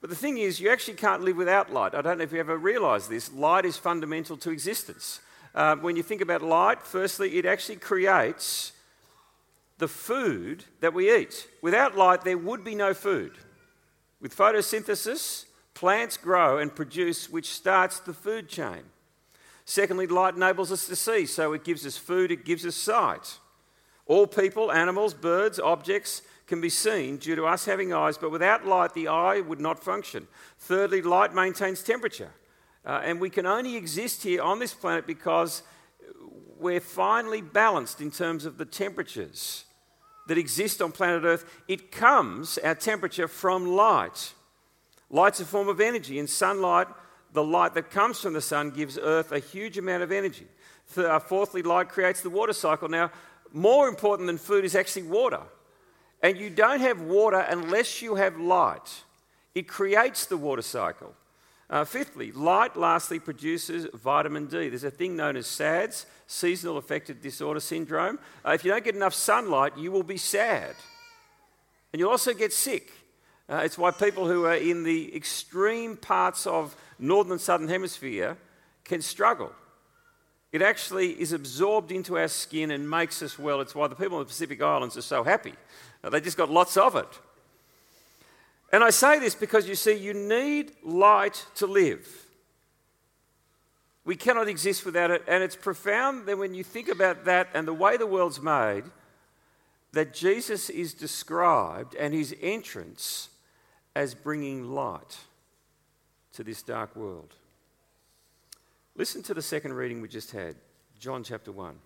But 0.00 0.10
the 0.10 0.16
thing 0.16 0.36
is, 0.36 0.60
you 0.60 0.68
actually 0.70 0.98
can't 0.98 1.22
live 1.22 1.36
without 1.36 1.72
light. 1.72 1.94
I 1.94 2.02
don't 2.02 2.18
know 2.18 2.24
if 2.24 2.32
you 2.32 2.40
ever 2.40 2.58
realised 2.58 3.08
this. 3.08 3.32
Light 3.32 3.64
is 3.64 3.78
fundamental 3.78 4.36
to 4.36 4.50
existence. 4.50 5.20
Uh, 5.54 5.76
when 5.76 5.96
you 5.96 6.02
think 6.02 6.20
about 6.20 6.42
light, 6.42 6.82
firstly, 6.82 7.38
it 7.38 7.46
actually 7.46 7.76
creates 7.76 8.72
the 9.78 9.88
food 9.88 10.64
that 10.80 10.92
we 10.92 11.14
eat. 11.14 11.48
Without 11.62 11.96
light, 11.96 12.22
there 12.22 12.36
would 12.36 12.62
be 12.62 12.74
no 12.74 12.92
food. 12.92 13.32
With 14.20 14.36
photosynthesis, 14.36 15.46
plants 15.72 16.16
grow 16.16 16.58
and 16.58 16.74
produce, 16.74 17.30
which 17.30 17.50
starts 17.50 17.98
the 18.00 18.12
food 18.12 18.48
chain. 18.48 18.82
Secondly, 19.64 20.06
light 20.06 20.34
enables 20.34 20.70
us 20.70 20.86
to 20.86 20.96
see, 20.96 21.26
so 21.26 21.52
it 21.52 21.64
gives 21.64 21.86
us 21.86 21.96
food, 21.96 22.30
it 22.30 22.44
gives 22.44 22.66
us 22.66 22.76
sight. 22.76 23.38
All 24.06 24.26
people, 24.26 24.70
animals, 24.70 25.14
birds, 25.14 25.58
objects 25.58 26.22
can 26.46 26.60
be 26.60 26.68
seen 26.68 27.16
due 27.16 27.36
to 27.36 27.46
us 27.46 27.64
having 27.64 27.92
eyes, 27.92 28.18
but 28.18 28.30
without 28.30 28.66
light, 28.66 28.92
the 28.92 29.08
eye 29.08 29.40
would 29.40 29.60
not 29.60 29.82
function. 29.82 30.28
Thirdly, 30.58 31.00
light 31.00 31.34
maintains 31.34 31.82
temperature. 31.82 32.30
Uh, 32.84 33.00
and 33.02 33.18
we 33.18 33.30
can 33.30 33.46
only 33.46 33.76
exist 33.76 34.22
here 34.22 34.42
on 34.42 34.58
this 34.58 34.74
planet 34.74 35.06
because 35.06 35.62
we're 36.58 36.80
finely 36.80 37.40
balanced 37.40 38.02
in 38.02 38.10
terms 38.10 38.44
of 38.44 38.58
the 38.58 38.66
temperatures 38.66 39.64
that 40.26 40.36
exist 40.36 40.82
on 40.82 40.92
planet 40.92 41.24
Earth. 41.24 41.62
It 41.66 41.90
comes, 41.90 42.58
our 42.58 42.74
temperature, 42.74 43.28
from 43.28 43.66
light. 43.66 44.34
Light's 45.10 45.40
a 45.40 45.46
form 45.46 45.68
of 45.68 45.80
energy. 45.80 46.18
In 46.18 46.26
sunlight, 46.26 46.88
the 47.34 47.44
light 47.44 47.74
that 47.74 47.90
comes 47.90 48.20
from 48.20 48.32
the 48.32 48.40
sun 48.40 48.70
gives 48.70 48.96
Earth 48.96 49.32
a 49.32 49.40
huge 49.40 49.76
amount 49.76 50.02
of 50.02 50.12
energy. 50.12 50.46
Uh, 50.96 51.18
fourthly, 51.18 51.62
light 51.62 51.88
creates 51.88 52.22
the 52.22 52.30
water 52.30 52.52
cycle. 52.52 52.88
Now, 52.88 53.10
more 53.52 53.88
important 53.88 54.28
than 54.28 54.38
food 54.38 54.64
is 54.64 54.74
actually 54.74 55.02
water. 55.02 55.40
And 56.22 56.38
you 56.38 56.48
don't 56.48 56.80
have 56.80 57.00
water 57.00 57.40
unless 57.40 58.00
you 58.00 58.14
have 58.14 58.38
light. 58.38 59.02
It 59.54 59.68
creates 59.68 60.26
the 60.26 60.36
water 60.36 60.62
cycle. 60.62 61.14
Uh, 61.68 61.84
fifthly, 61.84 62.30
light 62.30 62.76
lastly 62.76 63.18
produces 63.18 63.86
vitamin 63.94 64.46
D. 64.46 64.68
There's 64.68 64.84
a 64.84 64.90
thing 64.90 65.16
known 65.16 65.36
as 65.36 65.46
SADS, 65.46 66.06
seasonal 66.28 66.76
affective 66.76 67.20
disorder 67.20 67.60
syndrome. 67.60 68.20
Uh, 68.46 68.52
if 68.52 68.64
you 68.64 68.70
don't 68.70 68.84
get 68.84 68.94
enough 68.94 69.14
sunlight, 69.14 69.76
you 69.76 69.90
will 69.90 70.02
be 70.02 70.18
sad. 70.18 70.76
And 71.92 71.98
you'll 71.98 72.10
also 72.10 72.32
get 72.32 72.52
sick. 72.52 72.92
Uh, 73.48 73.62
it's 73.64 73.76
why 73.76 73.90
people 73.90 74.26
who 74.26 74.44
are 74.44 74.54
in 74.54 74.84
the 74.84 75.14
extreme 75.16 75.96
parts 75.96 76.46
of 76.46 76.76
northern 76.98 77.32
and 77.32 77.40
southern 77.40 77.68
hemisphere 77.68 78.36
can 78.84 79.00
struggle. 79.02 79.52
It 80.52 80.62
actually 80.62 81.20
is 81.20 81.32
absorbed 81.32 81.90
into 81.90 82.16
our 82.16 82.28
skin 82.28 82.70
and 82.70 82.88
makes 82.88 83.22
us 83.22 83.38
well. 83.38 83.60
It's 83.60 83.74
why 83.74 83.88
the 83.88 83.96
people 83.96 84.18
in 84.18 84.24
the 84.24 84.28
Pacific 84.28 84.62
Islands 84.62 84.96
are 84.96 85.02
so 85.02 85.24
happy. 85.24 85.54
Uh, 86.02 86.10
they 86.10 86.20
just 86.20 86.36
got 86.36 86.50
lots 86.50 86.76
of 86.76 86.94
it. 86.94 87.08
And 88.72 88.84
I 88.84 88.90
say 88.90 89.18
this 89.18 89.34
because 89.34 89.68
you 89.68 89.74
see, 89.74 89.94
you 89.94 90.14
need 90.14 90.72
light 90.84 91.44
to 91.56 91.66
live. 91.66 92.08
We 94.04 94.16
cannot 94.16 94.48
exist 94.48 94.84
without 94.84 95.10
it. 95.10 95.24
And 95.26 95.42
it's 95.42 95.56
profound 95.56 96.26
that 96.26 96.38
when 96.38 96.54
you 96.54 96.62
think 96.62 96.88
about 96.88 97.24
that 97.24 97.48
and 97.54 97.66
the 97.66 97.74
way 97.74 97.96
the 97.96 98.06
world's 98.06 98.40
made, 98.40 98.84
that 99.92 100.12
Jesus 100.12 100.70
is 100.70 100.94
described 100.94 101.94
and 101.96 102.12
his 102.12 102.34
entrance 102.40 103.30
as 103.96 104.14
bringing 104.14 104.70
light 104.70 105.18
to 106.34 106.44
this 106.44 106.62
dark 106.62 106.94
world. 106.94 107.34
Listen 108.96 109.22
to 109.24 109.34
the 109.34 109.42
second 109.42 109.74
reading 109.74 110.00
we 110.00 110.08
just 110.08 110.30
had, 110.30 110.56
John 110.98 111.24
chapter 111.24 111.50
1. 111.50 111.76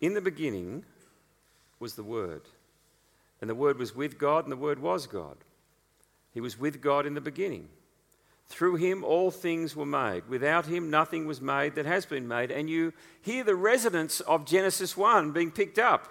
In 0.00 0.14
the 0.14 0.20
beginning 0.20 0.84
was 1.78 1.94
the 1.94 2.02
Word 2.02 2.42
and 3.40 3.48
the 3.48 3.54
Word 3.54 3.78
was 3.78 3.94
with 3.94 4.18
God, 4.18 4.44
and 4.44 4.52
the 4.52 4.56
Word 4.56 4.80
was 4.80 5.06
God. 5.06 5.36
He 6.32 6.40
was 6.40 6.58
with 6.58 6.80
God 6.80 7.06
in 7.06 7.14
the 7.14 7.20
beginning. 7.20 7.68
Through 8.46 8.76
him, 8.76 9.04
all 9.04 9.30
things 9.30 9.76
were 9.76 9.86
made. 9.86 10.28
Without 10.28 10.66
him, 10.66 10.90
nothing 10.90 11.26
was 11.26 11.40
made 11.40 11.74
that 11.74 11.86
has 11.86 12.06
been 12.06 12.26
made. 12.26 12.50
And 12.50 12.68
you 12.68 12.92
hear 13.20 13.44
the 13.44 13.54
resonance 13.54 14.20
of 14.20 14.46
Genesis 14.46 14.96
1 14.96 15.32
being 15.32 15.50
picked 15.50 15.78
up. 15.78 16.08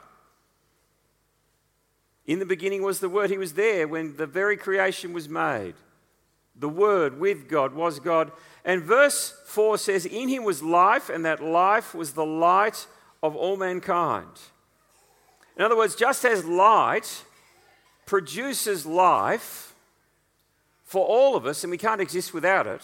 In 2.25 2.39
the 2.39 2.45
beginning 2.45 2.83
was 2.83 2.99
the 2.99 3.09
Word. 3.09 3.29
He 3.29 3.37
was 3.37 3.53
there 3.53 3.87
when 3.87 4.17
the 4.17 4.27
very 4.27 4.55
creation 4.55 5.13
was 5.13 5.27
made. 5.27 5.75
The 6.59 6.69
Word 6.69 7.19
with 7.19 7.47
God 7.47 7.73
was 7.73 7.99
God. 7.99 8.31
And 8.65 8.81
verse 8.81 9.33
4 9.45 9.77
says, 9.77 10.05
In 10.05 10.27
him 10.27 10.43
was 10.43 10.63
life, 10.63 11.09
and 11.09 11.23
that 11.25 11.43
life 11.43 11.93
was 11.93 12.13
the 12.13 12.25
light 12.25 12.87
of 13.21 13.35
all 13.35 13.57
mankind. 13.57 14.31
In 15.55 15.63
other 15.63 15.77
words, 15.77 15.95
just 15.95 16.25
as 16.25 16.45
light 16.45 17.23
produces 18.05 18.85
life 18.85 19.75
for 20.83 21.05
all 21.05 21.35
of 21.35 21.45
us, 21.45 21.63
and 21.63 21.71
we 21.71 21.77
can't 21.77 22.01
exist 22.01 22.33
without 22.33 22.67
it, 22.67 22.81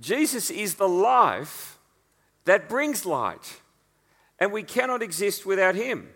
Jesus 0.00 0.50
is 0.50 0.74
the 0.74 0.88
life 0.88 1.78
that 2.44 2.68
brings 2.68 3.06
light, 3.06 3.60
and 4.38 4.52
we 4.52 4.62
cannot 4.62 5.02
exist 5.02 5.46
without 5.46 5.74
him. 5.74 6.08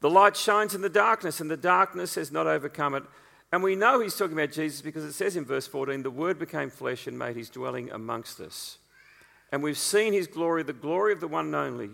The 0.00 0.10
light 0.10 0.36
shines 0.36 0.74
in 0.74 0.82
the 0.82 0.88
darkness, 0.88 1.40
and 1.40 1.50
the 1.50 1.56
darkness 1.56 2.14
has 2.14 2.30
not 2.30 2.46
overcome 2.46 2.94
it. 2.94 3.02
And 3.52 3.62
we 3.62 3.76
know 3.76 4.00
he's 4.00 4.16
talking 4.16 4.36
about 4.36 4.52
Jesus 4.52 4.80
because 4.80 5.04
it 5.04 5.12
says 5.12 5.36
in 5.36 5.44
verse 5.44 5.66
14, 5.66 6.02
the 6.02 6.10
Word 6.10 6.38
became 6.38 6.68
flesh 6.68 7.06
and 7.06 7.18
made 7.18 7.36
his 7.36 7.48
dwelling 7.48 7.90
amongst 7.90 8.40
us. 8.40 8.78
And 9.52 9.62
we've 9.62 9.78
seen 9.78 10.12
his 10.12 10.26
glory, 10.26 10.62
the 10.62 10.72
glory 10.72 11.12
of 11.12 11.20
the 11.20 11.28
one 11.28 11.46
and 11.46 11.54
only 11.54 11.90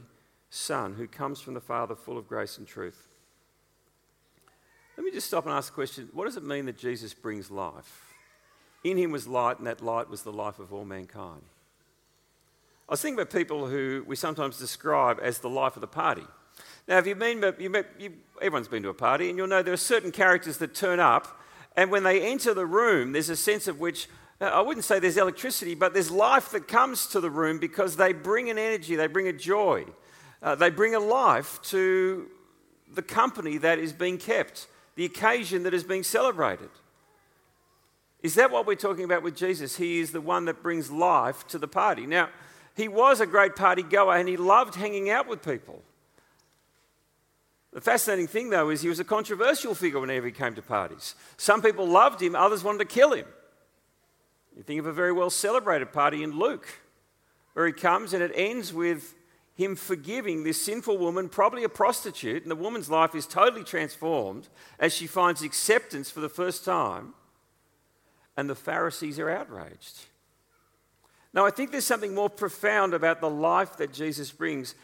Son 0.50 0.94
who 0.94 1.06
comes 1.06 1.40
from 1.40 1.54
the 1.54 1.60
Father 1.60 1.94
full 1.94 2.18
of 2.18 2.28
grace 2.28 2.58
and 2.58 2.66
truth. 2.66 3.08
Let 4.96 5.04
me 5.04 5.10
just 5.10 5.26
stop 5.26 5.46
and 5.46 5.54
ask 5.54 5.72
a 5.72 5.74
question. 5.74 6.08
What 6.12 6.24
does 6.24 6.36
it 6.36 6.44
mean 6.44 6.66
that 6.66 6.78
Jesus 6.78 7.14
brings 7.14 7.50
life? 7.50 8.14
In 8.84 8.98
him 8.98 9.10
was 9.10 9.26
light, 9.26 9.58
and 9.58 9.66
that 9.66 9.82
light 9.82 10.10
was 10.10 10.22
the 10.22 10.32
life 10.32 10.58
of 10.58 10.72
all 10.72 10.84
mankind. 10.84 11.42
I 12.88 12.92
was 12.92 13.00
thinking 13.00 13.20
about 13.20 13.32
people 13.32 13.66
who 13.66 14.04
we 14.06 14.16
sometimes 14.16 14.58
describe 14.58 15.18
as 15.22 15.38
the 15.38 15.48
life 15.48 15.76
of 15.76 15.80
the 15.80 15.86
party. 15.86 16.26
Now, 16.86 16.98
if 16.98 17.06
you've 17.06 17.18
been, 17.18 17.42
you, 17.98 18.12
everyone's 18.40 18.68
been 18.68 18.82
to 18.82 18.90
a 18.90 18.94
party, 18.94 19.30
and 19.30 19.38
you'll 19.38 19.46
know 19.46 19.62
there 19.62 19.72
are 19.72 19.78
certain 19.78 20.10
characters 20.10 20.58
that 20.58 20.74
turn 20.74 21.00
up, 21.00 21.40
and 21.76 21.90
when 21.90 22.02
they 22.02 22.20
enter 22.20 22.54
the 22.54 22.66
room, 22.66 23.12
there's 23.12 23.30
a 23.30 23.36
sense 23.36 23.66
of 23.66 23.80
which 23.80 24.08
uh, 24.40 24.46
I 24.46 24.60
wouldn't 24.60 24.84
say 24.84 24.98
there's 24.98 25.16
electricity, 25.16 25.74
but 25.74 25.94
there's 25.94 26.10
life 26.10 26.50
that 26.50 26.66
comes 26.66 27.06
to 27.08 27.20
the 27.20 27.30
room 27.30 27.58
because 27.58 27.96
they 27.96 28.12
bring 28.12 28.50
an 28.50 28.58
energy, 28.58 28.96
they 28.96 29.06
bring 29.06 29.28
a 29.28 29.32
joy. 29.32 29.84
Uh, 30.42 30.56
they 30.56 30.70
bring 30.70 30.94
a 30.94 30.98
life 30.98 31.60
to 31.62 32.28
the 32.92 33.02
company 33.02 33.58
that 33.58 33.78
is 33.78 33.92
being 33.92 34.18
kept, 34.18 34.66
the 34.96 35.04
occasion 35.04 35.62
that 35.62 35.72
is 35.72 35.84
being 35.84 36.02
celebrated. 36.02 36.68
Is 38.22 38.34
that 38.34 38.50
what 38.50 38.66
we're 38.66 38.74
talking 38.74 39.04
about 39.04 39.22
with 39.22 39.36
Jesus? 39.36 39.76
He 39.76 40.00
is 40.00 40.10
the 40.10 40.20
one 40.20 40.44
that 40.46 40.62
brings 40.62 40.90
life 40.90 41.46
to 41.48 41.58
the 41.58 41.68
party. 41.68 42.06
Now, 42.06 42.28
he 42.74 42.88
was 42.88 43.20
a 43.20 43.26
great 43.26 43.54
party 43.54 43.82
goer 43.82 44.16
and 44.16 44.28
he 44.28 44.36
loved 44.36 44.74
hanging 44.74 45.10
out 45.10 45.28
with 45.28 45.44
people. 45.44 45.82
The 47.72 47.80
fascinating 47.80 48.26
thing, 48.26 48.50
though, 48.50 48.68
is 48.68 48.82
he 48.82 48.88
was 48.88 49.00
a 49.00 49.04
controversial 49.04 49.74
figure 49.74 49.98
whenever 49.98 50.26
he 50.26 50.32
came 50.32 50.54
to 50.54 50.62
parties. 50.62 51.14
Some 51.38 51.62
people 51.62 51.86
loved 51.86 52.20
him, 52.20 52.36
others 52.36 52.62
wanted 52.62 52.78
to 52.78 52.84
kill 52.84 53.12
him. 53.12 53.26
You 54.56 54.62
think 54.62 54.80
of 54.80 54.86
a 54.86 54.92
very 54.92 55.12
well 55.12 55.30
celebrated 55.30 55.92
party 55.92 56.22
in 56.22 56.38
Luke, 56.38 56.68
where 57.54 57.66
he 57.66 57.72
comes 57.72 58.12
and 58.12 58.22
it 58.22 58.32
ends 58.34 58.72
with 58.72 59.14
him 59.54 59.76
forgiving 59.76 60.44
this 60.44 60.62
sinful 60.62 60.98
woman, 60.98 61.28
probably 61.28 61.64
a 61.64 61.68
prostitute, 61.68 62.42
and 62.42 62.50
the 62.50 62.56
woman's 62.56 62.90
life 62.90 63.14
is 63.14 63.26
totally 63.26 63.64
transformed 63.64 64.48
as 64.78 64.92
she 64.92 65.06
finds 65.06 65.42
acceptance 65.42 66.10
for 66.10 66.20
the 66.20 66.28
first 66.28 66.64
time, 66.64 67.14
and 68.36 68.48
the 68.48 68.54
Pharisees 68.54 69.18
are 69.18 69.30
outraged. 69.30 70.06
Now, 71.34 71.46
I 71.46 71.50
think 71.50 71.70
there's 71.70 71.86
something 71.86 72.14
more 72.14 72.28
profound 72.28 72.92
about 72.92 73.20
the 73.20 73.30
life 73.30 73.76
that 73.78 73.92
Jesus 73.92 74.30
brings. 74.30 74.74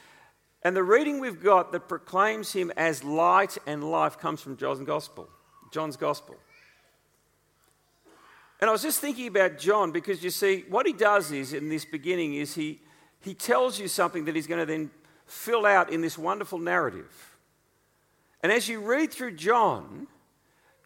And 0.63 0.77
the 0.77 0.83
reading 0.83 1.21
we've 1.21 1.43
got 1.43 1.73
that 1.73 1.89
proclaims 1.89 2.53
him 2.53 2.73
as 2.77 3.05
light 3.05 3.59
and 3.67 3.85
life 3.91 4.19
comes 4.19 4.41
from 4.41 4.57
John's 4.57 4.81
Gospel. 4.81 5.29
John's 5.71 5.97
Gospel. 5.97 6.37
And 8.61 8.69
I 8.69 8.73
was 8.73 8.83
just 8.83 9.01
thinking 9.01 9.29
about 9.29 9.59
John 9.59 9.93
because 9.93 10.23
you 10.23 10.31
see, 10.31 10.65
what 10.69 10.87
he 10.87 10.93
does 10.93 11.31
is 11.31 11.53
in 11.53 11.69
this 11.69 11.85
beginning 11.85 12.35
is 12.35 12.55
he, 12.55 12.81
he 13.21 13.35
tells 13.35 13.79
you 13.79 13.87
something 13.87 14.25
that 14.25 14.35
he's 14.35 14.49
going 14.49 14.61
to 14.61 14.67
then 14.67 14.91
fill 15.27 15.65
out 15.65 15.93
in 15.93 16.01
this 16.01 16.19
wonderful 16.19 16.59
narrative. 16.59 17.37
And 18.43 18.51
as 18.51 18.69
you 18.69 18.81
read 18.81 19.13
through 19.13 19.37
John, 19.37 20.09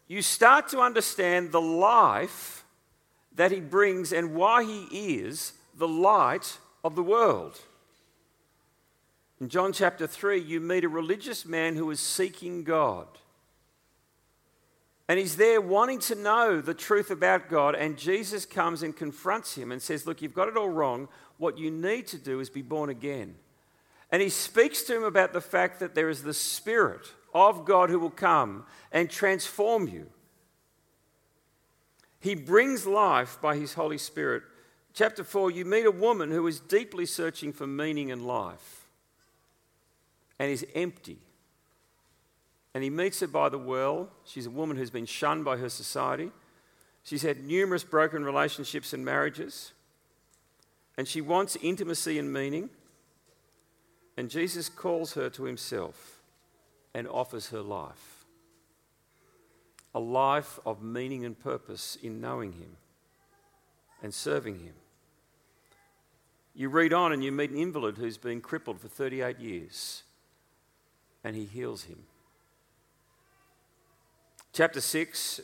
you 0.07 0.21
start 0.21 0.67
to 0.69 0.81
understand 0.81 1.51
the 1.51 1.61
life 1.61 2.63
that 3.35 3.51
he 3.51 3.59
brings 3.59 4.13
and 4.13 4.35
why 4.35 4.63
he 4.63 4.83
is 5.17 5.53
the 5.75 5.87
light 5.87 6.59
of 6.83 6.95
the 6.95 7.01
world. 7.01 7.59
In 9.41 9.49
John 9.49 9.73
chapter 9.73 10.07
3, 10.07 10.39
you 10.39 10.59
meet 10.59 10.83
a 10.83 10.89
religious 10.89 11.45
man 11.45 11.75
who 11.75 11.89
is 11.91 11.99
seeking 11.99 12.63
God. 12.63 13.07
And 15.07 15.19
he's 15.19 15.35
there 15.35 15.59
wanting 15.59 15.99
to 15.99 16.15
know 16.15 16.61
the 16.61 16.73
truth 16.73 17.11
about 17.11 17.49
God. 17.49 17.75
And 17.75 17.97
Jesus 17.97 18.45
comes 18.45 18.83
and 18.83 18.95
confronts 18.95 19.55
him 19.55 19.71
and 19.71 19.81
says, 19.81 20.07
Look, 20.07 20.21
you've 20.21 20.33
got 20.33 20.47
it 20.47 20.57
all 20.57 20.69
wrong. 20.69 21.09
What 21.37 21.57
you 21.57 21.71
need 21.71 22.07
to 22.07 22.17
do 22.17 22.39
is 22.39 22.49
be 22.49 22.61
born 22.61 22.89
again. 22.89 23.35
And 24.11 24.21
he 24.21 24.29
speaks 24.29 24.83
to 24.83 24.95
him 24.95 25.03
about 25.03 25.33
the 25.33 25.41
fact 25.41 25.79
that 25.79 25.95
there 25.95 26.09
is 26.09 26.23
the 26.23 26.33
Spirit 26.33 27.11
of 27.33 27.65
God 27.65 27.89
who 27.89 27.99
will 27.99 28.11
come 28.11 28.65
and 28.91 29.09
transform 29.09 29.87
you. 29.87 30.07
He 32.19 32.35
brings 32.35 32.85
life 32.85 33.39
by 33.41 33.57
his 33.57 33.73
Holy 33.73 33.97
Spirit. 33.97 34.43
Chapter 34.93 35.23
4, 35.23 35.51
you 35.51 35.65
meet 35.65 35.85
a 35.85 35.91
woman 35.91 36.31
who 36.31 36.47
is 36.47 36.59
deeply 36.59 37.05
searching 37.05 37.51
for 37.51 37.67
meaning 37.67 38.09
in 38.09 38.23
life 38.25 38.82
and 40.43 40.51
is 40.51 40.65
empty 40.75 41.19
and 42.73 42.83
he 42.83 42.89
meets 42.89 43.19
her 43.19 43.27
by 43.27 43.49
the 43.49 43.57
well. 43.57 44.09
She's 44.25 44.47
a 44.47 44.51
woman 44.51 44.77
who's 44.77 44.89
been 44.89 45.05
shunned 45.05 45.45
by 45.45 45.57
her 45.57 45.69
society. 45.69 46.31
She's 47.03 47.21
had 47.21 47.43
numerous 47.43 47.83
broken 47.83 48.23
relationships 48.25 48.93
and 48.93 49.05
marriages. 49.05 49.73
And 50.97 51.07
she 51.07 51.21
wants 51.21 51.55
intimacy 51.61 52.17
and 52.17 52.33
meaning. 52.33 52.69
And 54.17 54.29
Jesus 54.29 54.69
calls 54.69 55.13
her 55.13 55.29
to 55.31 55.43
himself 55.43 56.21
and 56.93 57.07
offers 57.07 57.49
her 57.49 57.61
life 57.61 58.09
a 59.95 59.99
life 59.99 60.59
of 60.65 60.81
meaning 60.81 61.23
and 61.23 61.39
purpose 61.39 61.99
in 62.01 62.19
knowing 62.19 62.53
him 62.53 62.77
and 64.01 64.11
serving 64.11 64.57
him. 64.57 64.73
You 66.55 66.69
read 66.69 66.93
on 66.93 67.11
and 67.11 67.23
you 67.23 67.31
meet 67.31 67.51
an 67.51 67.57
invalid 67.57 67.97
who's 67.97 68.17
been 68.17 68.41
crippled 68.41 68.79
for 68.79 68.87
38 68.87 69.39
years, 69.39 70.02
and 71.23 71.35
he 71.35 71.45
heals 71.45 71.83
him. 71.83 71.99
Chapter 74.51 74.81
6, 74.81 75.41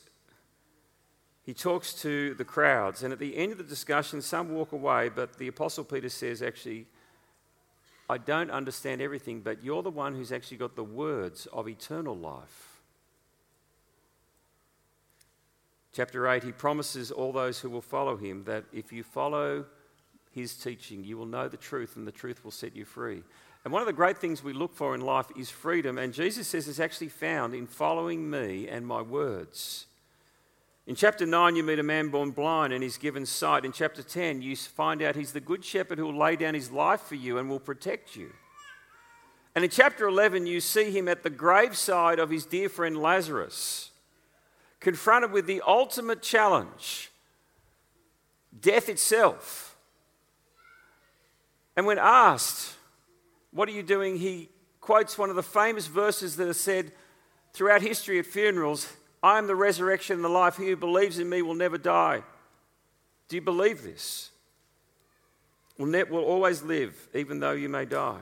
he 1.43 1.53
talks 1.53 1.93
to 2.01 2.35
the 2.35 2.45
crowds, 2.45 3.01
and 3.01 3.11
at 3.11 3.19
the 3.19 3.35
end 3.35 3.51
of 3.51 3.57
the 3.57 3.63
discussion, 3.63 4.21
some 4.21 4.49
walk 4.49 4.71
away, 4.71 5.09
but 5.09 5.37
the 5.37 5.47
Apostle 5.47 5.83
Peter 5.83 6.09
says, 6.09 6.43
actually, 6.43 6.85
I 8.07 8.17
don't 8.17 8.51
understand 8.51 9.01
everything, 9.01 9.41
but 9.41 9.63
you're 9.63 9.81
the 9.81 9.89
one 9.89 10.15
who's 10.15 10.31
actually 10.31 10.57
got 10.57 10.75
the 10.75 10.83
words 10.83 11.47
of 11.47 11.67
eternal 11.67 12.15
life. 12.15 12.81
Chapter 15.91 16.27
8, 16.27 16.43
he 16.43 16.51
promises 16.51 17.11
all 17.11 17.31
those 17.31 17.59
who 17.59 17.69
will 17.69 17.81
follow 17.81 18.15
him 18.15 18.43
that 18.43 18.65
if 18.71 18.93
you 18.93 19.03
follow 19.03 19.65
his 20.31 20.55
teaching, 20.55 21.03
you 21.03 21.17
will 21.17 21.25
know 21.25 21.47
the 21.47 21.57
truth, 21.57 21.95
and 21.95 22.05
the 22.05 22.11
truth 22.11 22.43
will 22.43 22.51
set 22.51 22.75
you 22.75 22.85
free. 22.85 23.23
And 23.63 23.73
one 23.73 23.81
of 23.81 23.87
the 23.87 23.93
great 23.93 24.17
things 24.17 24.43
we 24.43 24.53
look 24.53 24.73
for 24.73 24.95
in 24.95 25.01
life 25.01 25.27
is 25.37 25.49
freedom. 25.49 25.97
And 25.97 26.13
Jesus 26.13 26.47
says 26.47 26.67
it's 26.67 26.79
actually 26.79 27.09
found 27.09 27.53
in 27.53 27.67
following 27.67 28.29
me 28.29 28.67
and 28.67 28.87
my 28.87 29.01
words. 29.01 29.85
In 30.87 30.95
chapter 30.95 31.25
9, 31.25 31.55
you 31.55 31.63
meet 31.63 31.77
a 31.77 31.83
man 31.83 32.09
born 32.09 32.31
blind 32.31 32.73
and 32.73 32.81
he's 32.81 32.97
given 32.97 33.25
sight. 33.25 33.65
In 33.65 33.71
chapter 33.71 34.01
10, 34.01 34.41
you 34.41 34.55
find 34.55 35.01
out 35.01 35.15
he's 35.15 35.33
the 35.33 35.39
good 35.39 35.63
shepherd 35.63 35.99
who 35.99 36.05
will 36.05 36.17
lay 36.17 36.35
down 36.35 36.55
his 36.55 36.71
life 36.71 37.01
for 37.01 37.15
you 37.15 37.37
and 37.37 37.49
will 37.49 37.59
protect 37.59 38.15
you. 38.15 38.31
And 39.53 39.63
in 39.63 39.69
chapter 39.69 40.07
11, 40.07 40.47
you 40.47 40.61
see 40.61 40.89
him 40.89 41.07
at 41.07 41.21
the 41.21 41.29
graveside 41.29 42.17
of 42.17 42.29
his 42.29 42.45
dear 42.45 42.69
friend 42.69 42.97
Lazarus, 42.97 43.91
confronted 44.79 45.31
with 45.31 45.45
the 45.45 45.61
ultimate 45.67 46.21
challenge 46.21 47.11
death 48.59 48.89
itself. 48.89 49.77
And 51.75 51.85
when 51.85 51.99
asked, 51.99 52.75
what 53.51 53.67
are 53.67 53.71
you 53.71 53.83
doing? 53.83 54.17
He 54.17 54.49
quotes 54.81 55.17
one 55.17 55.29
of 55.29 55.35
the 55.35 55.43
famous 55.43 55.87
verses 55.87 56.35
that 56.37 56.47
are 56.47 56.53
said 56.53 56.91
throughout 57.53 57.81
history 57.81 58.19
at 58.19 58.25
funerals 58.25 58.91
I 59.21 59.37
am 59.37 59.47
the 59.47 59.55
resurrection 59.55 60.15
and 60.15 60.23
the 60.23 60.29
life. 60.29 60.55
He 60.55 60.67
who 60.67 60.77
believes 60.77 61.19
in 61.19 61.27
me 61.29 61.41
will 61.41 61.55
never 61.55 61.77
die. 61.77 62.23
Do 63.27 63.35
you 63.35 63.41
believe 63.41 63.83
this? 63.83 64.31
Will, 65.77 65.87
ne- 65.87 66.03
will 66.03 66.23
always 66.23 66.63
live, 66.63 67.09
even 67.13 67.39
though 67.39 67.51
you 67.51 67.69
may 67.69 67.85
die. 67.85 68.21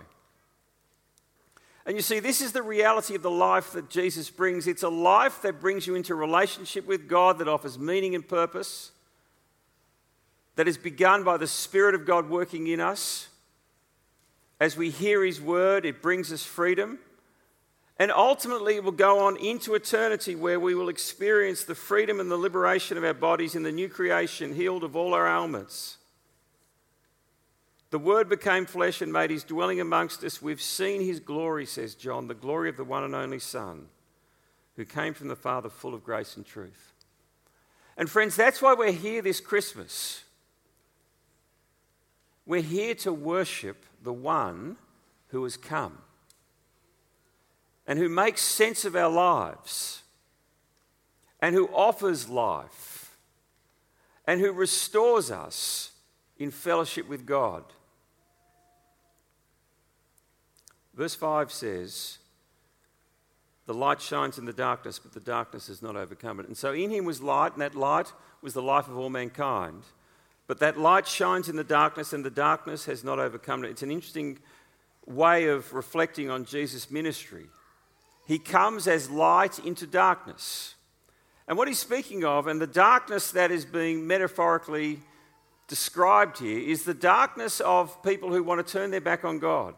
And 1.86 1.96
you 1.96 2.02
see, 2.02 2.20
this 2.20 2.42
is 2.42 2.52
the 2.52 2.64
reality 2.64 3.16
of 3.16 3.22
the 3.22 3.32
life 3.32 3.72
that 3.74 3.90
Jesus 3.90 4.30
brings. 4.30 4.68
It's 4.68 4.84
a 4.84 4.90
life 4.90 5.42
that 5.44 5.62
brings 5.62 5.88
you 5.88 5.96
into 5.96 6.16
relationship 6.16 6.86
with 6.86 7.08
God, 7.08 7.38
that 7.38 7.48
offers 7.48 7.80
meaning 7.80 8.16
and 8.16 8.28
purpose, 8.28 8.92
that 10.56 10.68
is 10.68 10.78
begun 10.78 11.24
by 11.24 11.38
the 11.38 11.48
Spirit 11.48 11.96
of 11.96 12.06
God 12.06 12.30
working 12.30 12.68
in 12.68 12.80
us 12.80 13.30
as 14.60 14.76
we 14.76 14.90
hear 14.90 15.24
His 15.24 15.40
word, 15.40 15.86
it 15.86 16.02
brings 16.02 16.32
us 16.32 16.44
freedom. 16.44 17.00
And 18.00 18.12
ultimately, 18.12 18.76
it 18.76 18.84
will 18.84 18.92
go 18.92 19.26
on 19.26 19.38
into 19.38 19.74
eternity 19.74 20.36
where 20.36 20.60
we 20.60 20.76
will 20.76 20.90
experience 20.90 21.64
the 21.64 21.76
freedom 21.76 22.20
and 22.20 22.30
the 22.30 22.38
liberation 22.38 22.98
of 22.98 23.04
our 23.04 23.14
bodies 23.14 23.56
in 23.56 23.64
the 23.64 23.72
new 23.72 23.90
creation, 23.90 24.54
healed 24.54 24.84
of 24.84 24.96
all 24.96 25.14
our 25.14 25.28
ailments. 25.28 25.98
The 27.90 28.00
Word 28.00 28.30
became 28.30 28.66
flesh 28.66 29.02
and 29.02 29.14
made 29.14 29.32
his 29.32 29.44
dwelling 29.44 29.80
amongst 29.80 30.24
us. 30.24 30.42
We've 30.42 30.62
seen 30.62 31.02
his 31.02 31.20
glory, 31.20 31.66
says 31.66 31.96
John, 31.96 32.28
the 32.28 32.34
glory 32.34 32.70
of 32.70 32.78
the 32.78 32.84
one 32.84 33.04
and 33.04 33.16
only 33.16 33.40
Son, 33.40 33.88
who 34.76 34.86
came 34.86 35.14
from 35.14 35.30
the 35.30 35.36
Father 35.36 35.70
full 35.70 35.94
of 35.94 36.04
grace 36.04 36.36
and 36.36 36.46
truth. 36.46 36.94
And 37.98 38.10
friends, 38.10 38.36
that's 38.36 38.62
why 38.62 38.74
we're 38.74 38.92
here 38.92 39.22
this 39.22 39.40
Christmas. 39.40 40.24
We're 42.48 42.62
here 42.62 42.96
to 42.96 43.12
worship 43.12 43.86
the 44.02 44.14
one 44.14 44.78
who 45.28 45.44
has 45.44 45.58
come 45.58 45.98
and 47.86 48.00
who 48.00 48.08
makes 48.08 48.42
sense 48.42 48.86
of 48.86 48.96
our 48.96 49.10
lives 49.10 50.02
and 51.42 51.54
who 51.54 51.68
offers 51.68 52.30
life 52.30 53.18
and 54.26 54.40
who 54.40 54.54
restores 54.54 55.30
us 55.30 55.92
in 56.38 56.50
fellowship 56.52 57.10
with 57.10 57.26
God. 57.26 57.66
Verse 60.94 61.16
5 61.16 61.52
says, 61.52 62.18
The 63.66 63.74
light 63.74 64.02
shines 64.02 64.38
in 64.38 64.46
the 64.46 64.54
darkness, 64.54 65.00
but 65.00 65.14
the 65.14 65.20
darkness 65.20 65.68
has 65.68 65.82
not 65.82 65.98
overcome 65.98 66.40
it. 66.40 66.48
And 66.48 66.58
so 66.58 66.72
in 66.72 66.92
him 66.92 67.04
was 67.04 67.22
light, 67.22 67.54
and 67.54 67.62
that 67.62 67.76
light 67.76 68.14
was 68.42 68.54
the 68.54 68.62
life 68.62 68.88
of 68.88 68.98
all 68.98 69.10
mankind. 69.10 69.84
But 70.48 70.60
that 70.60 70.80
light 70.80 71.08
shines 71.08 71.50
in 71.50 71.58
the 71.58 71.64
darkness, 71.64 72.14
and 72.14 72.24
the 72.24 72.30
darkness 72.30 72.86
has 72.86 73.04
not 73.04 73.20
overcome 73.20 73.66
it. 73.66 73.72
It's 73.72 73.84
an 73.84 73.92
interesting 73.92 74.40
way 75.06 75.48
of 75.48 75.74
reflecting 75.74 76.30
on 76.30 76.46
Jesus' 76.46 76.90
ministry. 76.90 77.46
He 78.26 78.40
comes 78.40 78.88
as 78.88 79.10
light 79.10 79.60
into 79.60 79.86
darkness. 79.86 80.76
And 81.48 81.58
what 81.58 81.68
he's 81.68 81.80
speaking 81.80 82.24
of, 82.24 82.48
and 82.48 82.62
the 82.62 82.68
darkness 82.68 83.32
that 83.32 83.52
is 83.52 83.66
being 83.66 84.08
metaphorically 84.08 85.00
described 85.68 86.40
here, 86.40 86.60
is 86.60 86.84
the 86.84 86.94
darkness 86.94 87.60
of 87.62 88.02
people 88.02 88.34
who 88.34 88.44
want 88.44 88.66
to 88.66 88.72
turn 88.72 88.92
their 88.92 89.02
back 89.02 89.26
on 89.26 89.40
God. 89.40 89.76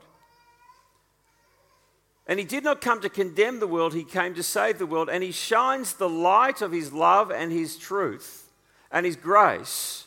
And 2.28 2.38
he 2.38 2.46
did 2.46 2.64
not 2.64 2.80
come 2.80 3.02
to 3.02 3.10
condemn 3.10 3.60
the 3.60 3.68
world, 3.68 3.96
he 3.96 4.04
came 4.04 4.36
to 4.36 4.44
save 4.44 4.78
the 4.78 4.86
world. 4.86 5.10
And 5.10 5.24
he 5.24 5.32
shines 5.32 5.94
the 5.94 6.10
light 6.10 6.62
of 6.62 6.72
his 6.72 6.94
love 6.94 7.32
and 7.32 7.52
his 7.52 7.76
truth 7.76 8.52
and 8.92 9.04
his 9.04 9.16
grace 9.16 10.06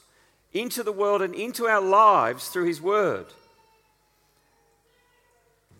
into 0.52 0.82
the 0.82 0.92
world 0.92 1.22
and 1.22 1.34
into 1.34 1.66
our 1.66 1.80
lives 1.80 2.48
through 2.48 2.66
His 2.66 2.80
Word. 2.80 3.26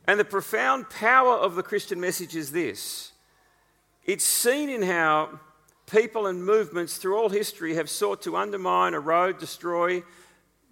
And 0.06 0.18
the 0.18 0.24
profound 0.24 0.90
power 0.90 1.34
of 1.34 1.54
the 1.54 1.62
Christian 1.62 2.00
message 2.00 2.34
is 2.34 2.52
this 2.52 3.12
it's 4.04 4.24
seen 4.24 4.68
in 4.68 4.82
how 4.82 5.40
people 5.86 6.26
and 6.26 6.44
movements 6.44 6.96
through 6.96 7.16
all 7.16 7.28
history 7.28 7.74
have 7.74 7.88
sought 7.88 8.22
to 8.22 8.36
undermine, 8.36 8.94
erode, 8.94 9.38
destroy 9.38 10.02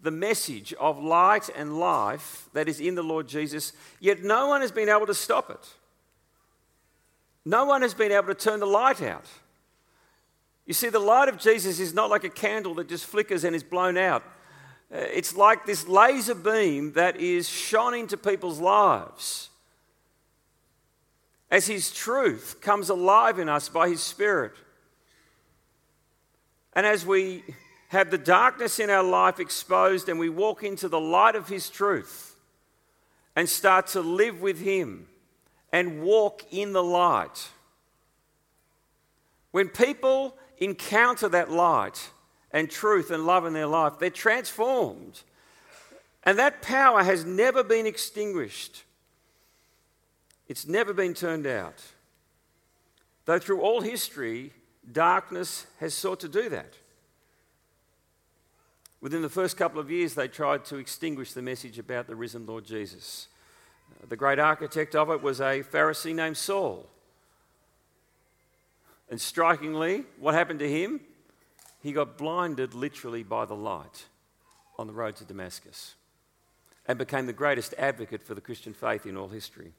the 0.02 0.10
message 0.10 0.72
of 0.74 1.02
light 1.02 1.50
and 1.54 1.78
life 1.78 2.48
that 2.54 2.68
is 2.68 2.80
in 2.80 2.94
the 2.94 3.02
Lord 3.02 3.28
Jesus, 3.28 3.72
yet 4.00 4.22
no 4.22 4.48
one 4.48 4.62
has 4.62 4.72
been 4.72 4.88
able 4.88 5.06
to 5.06 5.14
stop 5.14 5.50
it. 5.50 5.68
No 7.44 7.66
one 7.66 7.82
has 7.82 7.94
been 7.94 8.12
able 8.12 8.28
to 8.28 8.34
turn 8.34 8.60
the 8.60 8.66
light 8.66 9.02
out. 9.02 9.26
You 10.70 10.74
see, 10.74 10.88
the 10.88 11.00
light 11.00 11.28
of 11.28 11.36
Jesus 11.36 11.80
is 11.80 11.94
not 11.94 12.10
like 12.10 12.22
a 12.22 12.28
candle 12.28 12.74
that 12.74 12.88
just 12.88 13.04
flickers 13.04 13.42
and 13.42 13.56
is 13.56 13.64
blown 13.64 13.98
out. 13.98 14.22
Uh, 14.94 14.98
it's 14.98 15.34
like 15.34 15.66
this 15.66 15.88
laser 15.88 16.36
beam 16.36 16.92
that 16.92 17.16
is 17.16 17.48
shone 17.48 17.92
into 17.92 18.16
people's 18.16 18.60
lives. 18.60 19.48
As 21.50 21.66
His 21.66 21.90
truth 21.90 22.60
comes 22.60 22.88
alive 22.88 23.40
in 23.40 23.48
us 23.48 23.68
by 23.68 23.88
His 23.88 24.00
Spirit. 24.00 24.52
And 26.74 26.86
as 26.86 27.04
we 27.04 27.42
have 27.88 28.12
the 28.12 28.16
darkness 28.16 28.78
in 28.78 28.90
our 28.90 29.02
life 29.02 29.40
exposed 29.40 30.08
and 30.08 30.20
we 30.20 30.28
walk 30.28 30.62
into 30.62 30.88
the 30.88 31.00
light 31.00 31.34
of 31.34 31.48
His 31.48 31.68
truth 31.68 32.36
and 33.34 33.48
start 33.48 33.88
to 33.88 34.02
live 34.02 34.40
with 34.40 34.60
Him 34.60 35.08
and 35.72 36.00
walk 36.00 36.44
in 36.52 36.72
the 36.72 36.84
light. 36.84 37.48
When 39.50 39.68
people 39.68 40.36
encounter 40.60 41.28
that 41.28 41.50
light 41.50 42.10
and 42.52 42.70
truth 42.70 43.10
and 43.10 43.26
love 43.26 43.46
in 43.46 43.52
their 43.52 43.66
life, 43.66 43.94
they're 43.98 44.10
transformed. 44.10 45.22
And 46.22 46.38
that 46.38 46.62
power 46.62 47.02
has 47.02 47.24
never 47.24 47.64
been 47.64 47.86
extinguished, 47.86 48.84
it's 50.46 50.66
never 50.66 50.92
been 50.92 51.14
turned 51.14 51.46
out. 51.46 51.82
Though 53.24 53.38
through 53.38 53.60
all 53.60 53.80
history, 53.80 54.52
darkness 54.90 55.66
has 55.78 55.94
sought 55.94 56.20
to 56.20 56.28
do 56.28 56.48
that. 56.48 56.74
Within 59.00 59.22
the 59.22 59.28
first 59.28 59.56
couple 59.56 59.80
of 59.80 59.90
years, 59.90 60.14
they 60.14 60.28
tried 60.28 60.64
to 60.66 60.76
extinguish 60.76 61.32
the 61.32 61.40
message 61.40 61.78
about 61.78 62.06
the 62.06 62.16
risen 62.16 62.44
Lord 62.44 62.64
Jesus. 62.64 63.28
The 64.08 64.16
great 64.16 64.38
architect 64.38 64.94
of 64.94 65.10
it 65.10 65.22
was 65.22 65.40
a 65.40 65.62
Pharisee 65.62 66.14
named 66.14 66.36
Saul. 66.36 66.86
And 69.10 69.20
strikingly, 69.20 70.04
what 70.18 70.34
happened 70.34 70.60
to 70.60 70.70
him? 70.70 71.00
He 71.82 71.92
got 71.92 72.16
blinded 72.16 72.74
literally 72.74 73.22
by 73.22 73.44
the 73.44 73.54
light 73.54 74.06
on 74.78 74.86
the 74.86 74.92
road 74.92 75.16
to 75.16 75.24
Damascus 75.24 75.94
and 76.86 76.98
became 76.98 77.26
the 77.26 77.32
greatest 77.32 77.74
advocate 77.76 78.22
for 78.22 78.34
the 78.34 78.40
Christian 78.40 78.72
faith 78.72 79.04
in 79.04 79.16
all 79.16 79.28
history. 79.28 79.72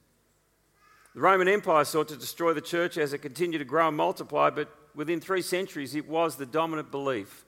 The 1.14 1.20
Roman 1.20 1.48
Empire 1.48 1.84
sought 1.84 2.08
to 2.08 2.16
destroy 2.16 2.52
the 2.52 2.60
church 2.60 2.96
as 2.96 3.12
it 3.12 3.18
continued 3.18 3.58
to 3.58 3.64
grow 3.64 3.88
and 3.88 3.96
multiply, 3.96 4.50
but 4.50 4.68
within 4.94 5.20
three 5.20 5.42
centuries 5.42 5.94
it 5.94 6.08
was 6.08 6.36
the 6.36 6.46
dominant 6.46 6.90
belief 6.90 7.44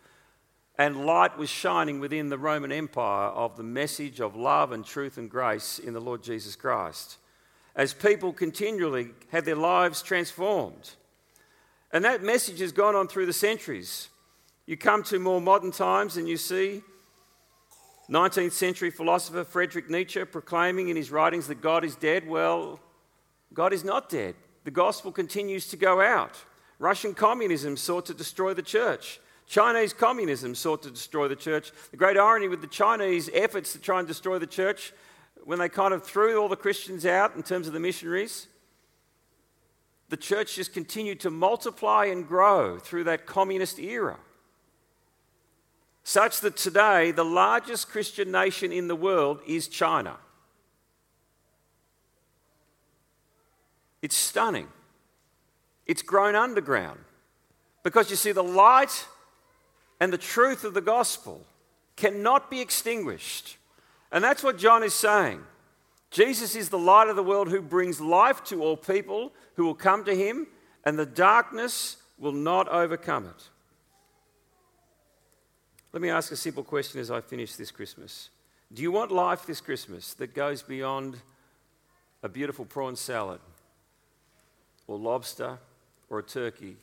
and 0.77 1.07
light 1.07 1.39
was 1.39 1.49
shining 1.49 2.01
within 2.01 2.29
the 2.29 2.39
Roman 2.39 2.73
Empire 2.73 3.29
of 3.29 3.57
the 3.57 3.63
message 3.63 4.21
of 4.21 4.35
love 4.35 4.73
and 4.73 4.85
truth 4.85 5.19
and 5.19 5.31
grace 5.31 5.79
in 5.79 5.95
the 5.95 6.01
Lord 6.01 6.23
Jesus 6.23 6.57
Christ 6.57 7.19
as 7.77 7.95
people 7.95 8.33
continually 8.33 9.11
had 9.31 9.45
their 9.45 9.57
lives 9.57 10.03
transformed. 10.03 10.93
And 11.95 12.05
that 12.05 12.25
message 12.25 12.59
has 12.59 12.73
gone 12.73 12.97
on 12.97 13.07
through 13.07 13.27
the 13.27 13.33
centuries. 13.33 14.09
You 14.67 14.77
come 14.77 15.05
to 15.05 15.21
more 15.21 15.41
modern 15.41 15.71
times 15.71 16.17
and 16.17 16.29
you 16.29 16.37
see 16.37 16.83
19th 18.11 18.51
century 18.51 18.91
philosopher 18.91 19.45
Friedrich 19.45 19.89
Nietzsche 19.89 20.25
proclaiming 20.25 20.89
in 20.89 20.97
his 20.97 21.13
writings 21.13 21.47
that 21.47 21.61
God 21.61 21.85
is 21.85 21.95
dead. 21.95 22.27
Well, 22.27 22.81
God 23.55 23.73
is 23.73 23.85
not 23.85 24.09
dead. 24.09 24.35
The 24.65 24.73
gospel 24.73 25.13
continues 25.13 25.69
to 25.69 25.77
go 25.77 26.01
out. 26.01 26.37
Russian 26.81 27.15
communism 27.15 27.77
sought 27.77 28.07
to 28.07 28.15
destroy 28.15 28.55
the 28.55 28.63
church. 28.63 29.21
Chinese 29.47 29.93
communism 29.93 30.57
sought 30.57 30.83
to 30.83 30.91
destroy 30.91 31.29
the 31.29 31.37
church. 31.37 31.71
The 31.93 31.97
great 31.97 32.17
irony 32.17 32.49
with 32.49 32.61
the 32.61 32.67
Chinese 32.67 33.31
efforts 33.33 33.73
to 33.73 33.79
try 33.79 34.01
and 34.01 34.09
destroy 34.09 34.41
the 34.41 34.49
church, 34.49 34.93
when 35.45 35.61
they 35.61 35.69
kind 35.69 35.95
of 35.95 36.03
threw 36.03 36.41
all 36.41 36.49
the 36.49 36.57
Christians 36.57 37.07
out 37.07 37.37
in 37.37 37.45
terms 37.45 37.69
of 37.69 37.73
the 37.73 37.79
missionaries, 37.79 38.49
the 40.15 40.21
church 40.21 40.55
just 40.55 40.73
continued 40.73 41.19
to 41.19 41.29
multiply 41.29 42.05
and 42.05 42.29
grow 42.29 42.79
through 42.79 43.03
that 43.03 43.27
communist 43.27 43.81
era. 43.81 44.17
Such 46.05 46.39
that 46.43 46.57
today, 46.57 47.11
the 47.11 47.25
largest 47.25 47.89
Christian 47.89 48.31
nation 48.31 48.71
in 48.71 48.87
the 48.87 48.95
world 48.95 49.41
is 49.45 49.67
China. 49.67 50.17
It's 54.03 54.15
stunning. 54.15 54.69
It's 55.85 56.03
grown 56.03 56.37
underground. 56.37 57.01
Because 57.83 58.09
you 58.09 58.15
see, 58.15 58.31
the 58.31 58.45
light 58.45 59.09
and 59.99 60.13
the 60.13 60.17
truth 60.17 60.63
of 60.63 60.75
the 60.75 60.81
gospel 60.81 61.45
cannot 61.97 62.53
be 62.53 62.61
extinguished. 62.61 63.57
And 64.13 64.23
that's 64.23 64.45
what 64.45 64.59
John 64.59 64.85
is 64.85 64.95
saying. 64.95 65.43
Jesus 66.15 66.55
is 66.55 66.69
the 66.69 66.79
light 66.79 67.09
of 67.09 67.17
the 67.17 67.25
world 67.25 67.49
who 67.49 67.61
brings 67.61 68.01
life 68.01 68.45
to 68.45 68.63
all 68.63 68.77
people 68.77 69.33
who 69.57 69.65
will 69.65 69.75
come 69.75 70.05
to 70.05 70.15
him, 70.15 70.47
and 70.85 70.97
the 70.97 71.05
darkness 71.05 71.97
will 72.21 72.31
not 72.31 72.69
overcome 72.69 73.27
it. 73.27 73.49
Let 75.93 76.01
me 76.01 76.11
ask 76.11 76.31
a 76.31 76.37
simple 76.37 76.63
question 76.63 77.01
as 77.01 77.11
I 77.11 77.21
finish 77.21 77.57
this 77.57 77.73
Christmas. 77.73 78.31
Do 78.73 78.81
you 78.81 78.93
want 78.93 79.11
life 79.11 79.45
this 79.45 79.61
Christmas 79.61 80.15
that 80.15 80.37
goes 80.37 80.63
beyond 80.63 81.17
a 82.23 82.29
beautiful 82.29 82.65
prawn 82.65 82.95
salad, 82.95 83.41
or 84.87 84.97
lobster, 84.97 85.59
or 86.11 86.21
a 86.21 86.23
turkey, 86.23 86.77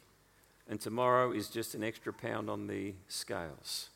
and 0.68 0.78
tomorrow 0.78 1.32
is 1.32 1.48
just 1.48 1.74
an 1.74 1.86
extra 1.86 2.12
pound 2.12 2.50
on 2.50 2.68
the 2.68 2.96
scales? 3.08 3.92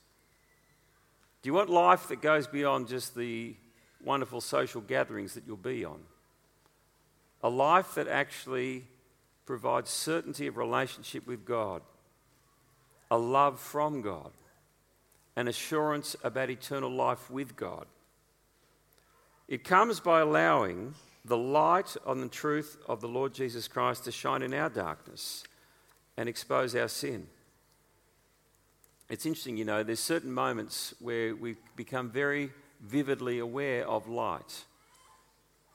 Do 1.41 1.49
you 1.49 1.53
want 1.53 1.69
life 1.69 2.07
that 2.07 2.21
goes 2.21 2.47
beyond 2.47 2.87
just 2.87 3.15
the 3.15 3.57
wonderful 4.05 4.41
social 4.41 4.81
gatherings 4.81 5.33
that 5.33 5.43
you'll 5.47 5.57
be 5.57 5.83
on? 5.83 5.99
A 7.43 7.49
life 7.49 7.95
that 7.95 8.07
actually 8.07 8.85
provides 9.45 9.89
certainty 9.89 10.47
of 10.47 10.57
relationship 10.57 11.27
with 11.27 11.45
God, 11.45 11.81
a 13.11 13.17
love 13.17 13.59
from 13.59 14.01
God, 14.01 14.31
an 15.35 15.47
assurance 15.47 16.15
about 16.23 16.49
eternal 16.49 16.89
life 16.89 17.29
with 17.29 17.55
God. 17.55 17.85
It 19.47 19.63
comes 19.63 19.99
by 19.99 20.21
allowing 20.21 20.95
the 21.23 21.37
light 21.37 21.95
on 22.05 22.21
the 22.21 22.27
truth 22.27 22.77
of 22.87 23.01
the 23.01 23.07
Lord 23.07 23.33
Jesus 23.33 23.67
Christ 23.67 24.05
to 24.05 24.11
shine 24.11 24.41
in 24.41 24.53
our 24.53 24.69
darkness 24.69 25.43
and 26.17 26.29
expose 26.29 26.75
our 26.75 26.87
sin. 26.87 27.27
It's 29.09 29.25
interesting, 29.25 29.57
you 29.57 29.65
know, 29.65 29.83
there's 29.83 29.99
certain 29.99 30.31
moments 30.31 30.95
where 30.99 31.35
we 31.35 31.57
become 31.75 32.09
very 32.09 32.51
vividly 32.81 33.39
aware 33.39 33.87
of 33.87 34.07
light. 34.07 34.65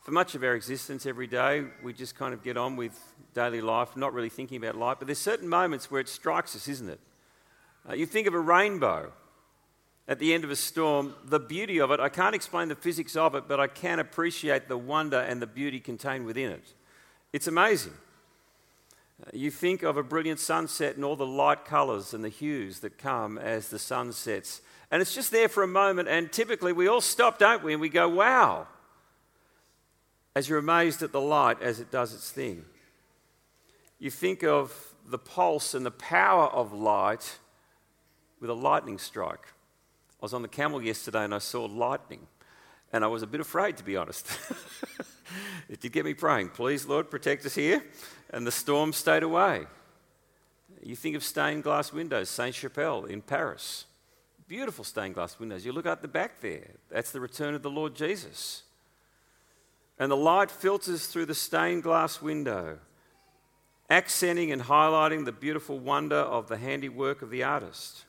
For 0.02 0.12
much 0.12 0.34
of 0.34 0.42
our 0.42 0.54
existence 0.54 1.06
every 1.06 1.26
day, 1.26 1.64
we 1.82 1.92
just 1.92 2.16
kind 2.16 2.32
of 2.32 2.42
get 2.42 2.56
on 2.56 2.76
with 2.76 2.98
daily 3.34 3.60
life, 3.60 3.96
not 3.96 4.12
really 4.12 4.30
thinking 4.30 4.56
about 4.56 4.76
light, 4.76 4.98
but 4.98 5.06
there's 5.06 5.18
certain 5.18 5.48
moments 5.48 5.90
where 5.90 6.00
it 6.00 6.08
strikes 6.08 6.56
us, 6.56 6.68
isn't 6.68 6.88
it? 6.88 7.00
Uh, 7.88 7.94
you 7.94 8.06
think 8.06 8.26
of 8.26 8.34
a 8.34 8.40
rainbow 8.40 9.12
at 10.08 10.18
the 10.18 10.34
end 10.34 10.42
of 10.42 10.50
a 10.50 10.56
storm, 10.56 11.14
the 11.24 11.38
beauty 11.38 11.80
of 11.80 11.92
it, 11.92 12.00
I 12.00 12.08
can't 12.08 12.34
explain 12.34 12.66
the 12.66 12.74
physics 12.74 13.14
of 13.14 13.36
it, 13.36 13.44
but 13.46 13.60
I 13.60 13.68
can 13.68 14.00
appreciate 14.00 14.66
the 14.66 14.76
wonder 14.76 15.20
and 15.20 15.40
the 15.40 15.46
beauty 15.46 15.78
contained 15.78 16.26
within 16.26 16.50
it. 16.50 16.74
It's 17.32 17.46
amazing. 17.46 17.92
You 19.33 19.50
think 19.50 19.83
of 19.83 19.96
a 19.96 20.02
brilliant 20.02 20.40
sunset 20.40 20.96
and 20.96 21.04
all 21.04 21.16
the 21.16 21.26
light 21.26 21.64
colours 21.64 22.14
and 22.14 22.24
the 22.24 22.28
hues 22.28 22.80
that 22.80 22.98
come 22.98 23.38
as 23.38 23.68
the 23.68 23.78
sun 23.78 24.12
sets. 24.12 24.62
And 24.90 25.02
it's 25.02 25.14
just 25.14 25.30
there 25.30 25.48
for 25.48 25.62
a 25.62 25.68
moment, 25.68 26.09
and 26.09 26.33
typically 26.33 26.72
we 26.72 26.88
all 26.88 27.00
stop, 27.00 27.38
don't 27.38 27.62
we? 27.62 27.72
And 27.72 27.80
we 27.80 27.88
go, 27.88 28.09
wow, 28.09 28.66
as 30.35 30.48
you're 30.48 30.59
amazed 30.59 31.02
at 31.02 31.12
the 31.12 31.20
light 31.20 31.61
as 31.62 31.80
it 31.80 31.90
does 31.90 32.14
its 32.14 32.30
thing. 32.30 32.64
You 33.98 34.11
think 34.11 34.42
of 34.42 34.94
the 35.06 35.18
pulse 35.18 35.74
and 35.74 35.85
the 35.85 35.90
power 35.90 36.46
of 36.48 36.72
light 36.72 37.38
with 38.40 38.50
a 38.50 38.54
lightning 38.54 38.98
strike. 38.98 39.46
I 40.20 40.24
was 40.24 40.35
on 40.35 40.42
the 40.42 40.48
camel 40.48 40.83
yesterday 40.83 41.24
and 41.24 41.35
I 41.35 41.38
saw 41.38 41.64
lightning, 41.66 42.26
and 42.92 43.04
I 43.04 43.06
was 43.09 43.22
a 43.22 43.26
bit 43.26 43.40
afraid, 43.40 43.76
to 43.76 43.85
be 43.85 43.96
honest. 43.96 44.26
it 45.68 45.80
did 45.80 45.92
get 45.92 46.04
me 46.04 46.14
praying, 46.14 46.50
please, 46.50 46.86
Lord, 46.86 47.10
protect 47.10 47.44
us 47.46 47.54
here 47.54 47.82
and 48.32 48.46
the 48.46 48.52
storm 48.52 48.92
stayed 48.92 49.22
away. 49.22 49.66
You 50.82 50.96
think 50.96 51.16
of 51.16 51.24
stained 51.24 51.62
glass 51.62 51.92
windows, 51.92 52.30
Saint 52.30 52.54
Chapelle 52.54 53.04
in 53.04 53.20
Paris. 53.20 53.84
Beautiful 54.48 54.84
stained 54.84 55.14
glass 55.14 55.38
windows. 55.38 55.64
You 55.64 55.72
look 55.72 55.86
out 55.86 56.02
the 56.02 56.08
back 56.08 56.40
there, 56.40 56.70
that's 56.88 57.10
the 57.10 57.20
return 57.20 57.54
of 57.54 57.62
the 57.62 57.70
Lord 57.70 57.94
Jesus. 57.94 58.62
And 59.98 60.10
the 60.10 60.16
light 60.16 60.50
filters 60.50 61.06
through 61.06 61.26
the 61.26 61.34
stained 61.34 61.82
glass 61.82 62.22
window, 62.22 62.78
accenting 63.90 64.50
and 64.50 64.62
highlighting 64.62 65.24
the 65.24 65.32
beautiful 65.32 65.78
wonder 65.78 66.16
of 66.16 66.48
the 66.48 66.56
handiwork 66.56 67.20
of 67.20 67.30
the 67.30 67.42
artist. 67.42 68.04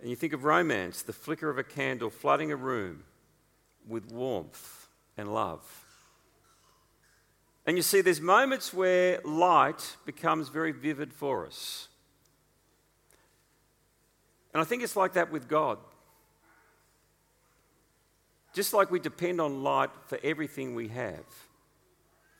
And 0.00 0.08
you 0.08 0.16
think 0.16 0.32
of 0.32 0.44
romance, 0.44 1.02
the 1.02 1.12
flicker 1.12 1.50
of 1.50 1.58
a 1.58 1.64
candle 1.64 2.08
flooding 2.08 2.50
a 2.50 2.56
room 2.56 3.04
with 3.86 4.10
warmth 4.10 4.88
and 5.18 5.34
love. 5.34 5.79
And 7.70 7.78
you 7.78 7.84
see, 7.84 8.00
there's 8.00 8.20
moments 8.20 8.74
where 8.74 9.20
light 9.24 9.94
becomes 10.04 10.48
very 10.48 10.72
vivid 10.72 11.12
for 11.12 11.46
us. 11.46 11.86
And 14.52 14.60
I 14.60 14.64
think 14.64 14.82
it's 14.82 14.96
like 14.96 15.12
that 15.12 15.30
with 15.30 15.46
God. 15.46 15.78
Just 18.52 18.74
like 18.74 18.90
we 18.90 18.98
depend 18.98 19.40
on 19.40 19.62
light 19.62 19.90
for 20.08 20.18
everything 20.24 20.74
we 20.74 20.88
have, 20.88 21.24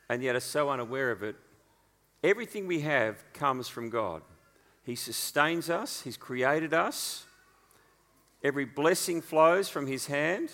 and 0.08 0.20
yet 0.20 0.34
are 0.34 0.40
so 0.40 0.68
unaware 0.68 1.12
of 1.12 1.22
it, 1.22 1.36
everything 2.24 2.66
we 2.66 2.80
have 2.80 3.22
comes 3.32 3.68
from 3.68 3.88
God. 3.88 4.22
He 4.82 4.96
sustains 4.96 5.70
us, 5.70 6.02
He's 6.02 6.16
created 6.16 6.74
us. 6.74 7.24
Every 8.42 8.64
blessing 8.64 9.22
flows 9.22 9.68
from 9.68 9.86
His 9.86 10.06
hand. 10.06 10.50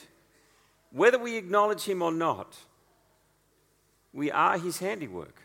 Whether 0.93 1.19
we 1.19 1.39
acknowledge 1.39 1.85
Him 1.85 2.03
or 2.03 2.13
not, 2.13 2.59
we 4.17 4.31
are 4.31 4.59
His 4.59 4.79
handiwork. 4.79 5.37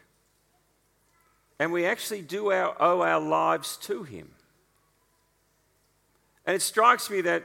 And 1.60 1.71
we 1.71 1.86
actually 1.86 2.21
do 2.21 2.51
our, 2.51 2.75
owe 2.81 3.01
our 3.01 3.19
lives 3.19 3.77
to 3.84 4.03
Him. 4.03 4.31
And 6.45 6.55
it 6.55 6.62
strikes 6.62 7.10
me 7.10 7.21
that 7.21 7.43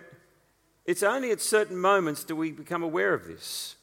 it's 0.86 1.02
only 1.02 1.32
at 1.32 1.40
certain 1.40 1.76
moments 1.76 2.24
do 2.24 2.36
we 2.36 2.52
become 2.52 2.82
aware 2.82 3.12
of 3.12 3.26
this. 3.26 3.74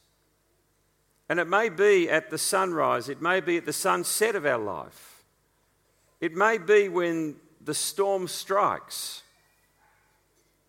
And 1.29 1.39
it 1.39 1.47
may 1.47 1.69
be 1.69 2.09
at 2.09 2.29
the 2.29 2.37
sunrise, 2.37 3.09
it 3.09 3.21
may 3.21 3.41
be 3.41 3.57
at 3.57 3.65
the 3.65 3.73
sunset 3.73 4.35
of 4.35 4.45
our 4.45 4.57
life, 4.57 5.23
it 6.21 6.33
may 6.33 6.57
be 6.57 6.89
when 6.89 7.35
the 7.61 7.73
storm 7.73 8.27
strikes 8.27 9.21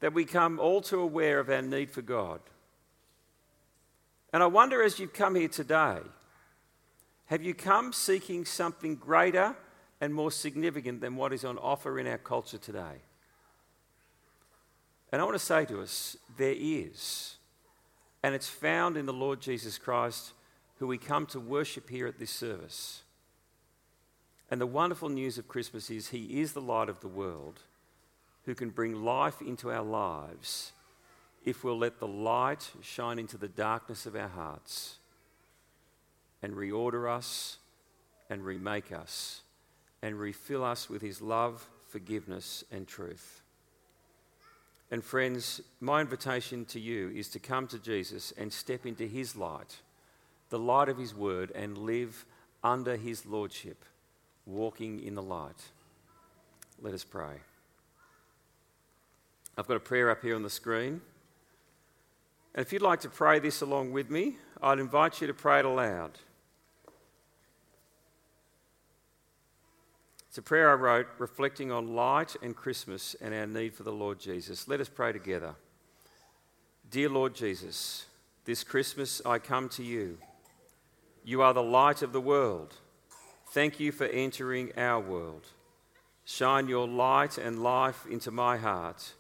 that 0.01 0.13
we 0.13 0.25
come 0.25 0.59
all 0.59 0.81
too 0.81 1.01
aware 1.01 1.39
of 1.39 1.49
our 1.49 1.63
need 1.63 1.91
for 1.91 2.03
God. 2.03 2.41
And 4.33 4.43
I 4.43 4.47
wonder 4.47 4.83
as 4.83 4.99
you've 4.99 5.13
come 5.13 5.37
here 5.37 5.49
today, 5.49 5.99
have 7.27 7.43
you 7.43 7.55
come 7.55 7.93
seeking 7.93 8.45
something 8.45 8.97
greater 8.97 9.57
and 10.01 10.15
more 10.15 10.31
significant 10.31 11.01
than 11.01 11.17
what 11.17 11.33
is 11.33 11.45
on 11.45 11.59
offer 11.59 11.99
in 11.99 12.07
our 12.07 12.19
culture 12.19 12.59
today? 12.59 13.03
And 15.11 15.23
I 15.23 15.25
want 15.25 15.37
to 15.37 15.45
say 15.45 15.65
to 15.67 15.81
us, 15.81 16.17
there 16.37 16.55
is. 16.57 17.37
And 18.23 18.35
it's 18.35 18.49
found 18.49 18.97
in 18.97 19.07
the 19.07 19.13
Lord 19.13 19.41
Jesus 19.41 19.79
Christ, 19.79 20.33
who 20.79 20.87
we 20.87 20.99
come 20.99 21.27
to 21.27 21.41
worship 21.41 21.89
here 21.89 22.07
at 22.07 22.19
this 22.19 22.31
service. 22.31 23.03
And 24.51 24.61
the 24.61 24.67
wonderful 24.67 25.09
news 25.09 25.39
of 25.39 25.49
Christmas 25.49 25.91
is 25.91 26.09
He 26.09 26.41
is 26.41 26.53
the 26.53 26.61
light 26.61 26.89
of 26.89 27.01
the 27.01 27.09
world 27.09 27.61
who 28.45 28.55
can 28.55 28.71
bring 28.71 29.03
life 29.03 29.41
into 29.41 29.71
our 29.71 29.83
lives 29.83 30.73
if 31.45 31.65
we'll 31.65 31.79
let 31.79 31.99
the 31.99 32.07
light 32.07 32.71
shine 32.83 33.19
into 33.19 33.39
the 33.39 33.49
darkness 33.49 34.07
of 34.07 34.17
our 34.17 34.29
hearts 34.29 34.99
and 36.45 36.55
reorder 36.55 37.11
us 37.11 37.57
and 38.29 38.45
remake 38.45 38.93
us 38.93 39.41
and 40.03 40.21
refill 40.21 40.63
us 40.63 40.91
with 40.91 41.01
His 41.01 41.23
love, 41.23 41.67
forgiveness, 41.89 42.63
and 42.71 42.87
truth. 42.87 43.41
And 44.91 45.03
friends, 45.03 45.63
my 45.81 46.03
invitation 46.03 46.67
to 46.67 46.79
you 46.79 47.09
is 47.09 47.29
to 47.31 47.39
come 47.39 47.67
to 47.69 47.79
Jesus 47.79 48.33
and 48.37 48.53
step 48.53 48.85
into 48.85 49.07
his 49.07 49.35
light, 49.35 49.77
the 50.51 50.59
light 50.59 50.91
of 50.91 50.99
his 50.99 51.15
word, 51.15 51.51
and 51.53 51.79
live 51.79 52.27
under 52.63 52.97
his 52.97 53.25
lordship, 53.25 53.83
walking 54.45 55.03
in 55.03 55.15
the 55.15 55.23
light. 55.23 55.63
Let 56.81 56.93
us 56.93 57.05
pray. 57.05 57.41
I've 59.57 59.67
got 59.67 59.79
a 59.79 59.81
prayer 59.81 60.11
up 60.11 60.21
here 60.21 60.37
on 60.37 60.43
the 60.43 60.51
screen. 60.51 61.01
And 62.55 62.65
if 62.65 62.73
you'd 62.73 62.83
like 62.83 63.01
to 63.01 63.09
pray 63.09 63.39
this 63.39 63.63
along 63.63 63.93
with 63.93 64.11
me, 64.11 64.37
I'd 64.63 64.79
invite 64.79 65.21
you 65.21 65.27
to 65.27 65.35
pray 65.35 65.61
it 65.61 65.65
aloud. 65.65 66.13
It's 70.35 70.39
a 70.41 70.43
prayer 70.43 70.69
I 70.69 70.75
wrote 70.75 71.07
reflecting 71.19 71.71
on 71.71 71.95
light 71.95 72.35
and 72.43 72.57
Christmas 72.57 73.15
and 73.21 73.33
our 73.33 73.47
need 73.47 73.73
for 73.73 73.85
the 73.85 73.93
Lord 73.93 74.19
Jesus. 74.19 74.67
Let 74.67 74.81
us 74.81 74.89
pray 74.89 75.13
together. 75.13 75.55
Dear 76.91 77.09
Lord 77.09 77.37
Jesus, 77.37 78.07
this 78.45 78.65
Christmas 78.65 79.23
I 79.25 79.39
come 79.39 79.69
to 79.69 79.85
you. 79.85 80.19
You 81.23 81.43
are 81.43 81.55
the 81.55 81.63
light 81.63 82.03
of 82.03 82.13
the 82.13 82.21
world. 82.21 82.75
Thank 83.51 83.79
you 83.79 83.93
for 83.93 84.07
entering 84.07 84.73
our 84.77 84.99
world. 84.99 85.47
Shine 86.25 86.67
your 86.67 86.89
light 86.89 87.39
and 87.39 87.63
life 87.63 88.05
into 88.11 88.33
my 88.33 88.57
heart. 88.57 89.13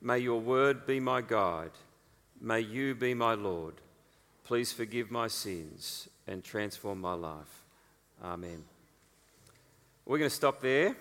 May 0.00 0.20
your 0.20 0.38
word 0.38 0.86
be 0.86 1.00
my 1.00 1.22
guide. 1.22 1.72
May 2.40 2.60
you 2.60 2.94
be 2.94 3.14
my 3.14 3.34
Lord. 3.34 3.74
Please 4.44 4.72
forgive 4.72 5.10
my 5.10 5.26
sins 5.26 6.08
and 6.24 6.44
transform 6.44 7.00
my 7.00 7.14
life. 7.14 7.64
Amen. 8.22 8.75
We're 10.06 10.18
going 10.18 10.30
to 10.30 10.36
stop 10.36 10.60
there. 10.60 10.94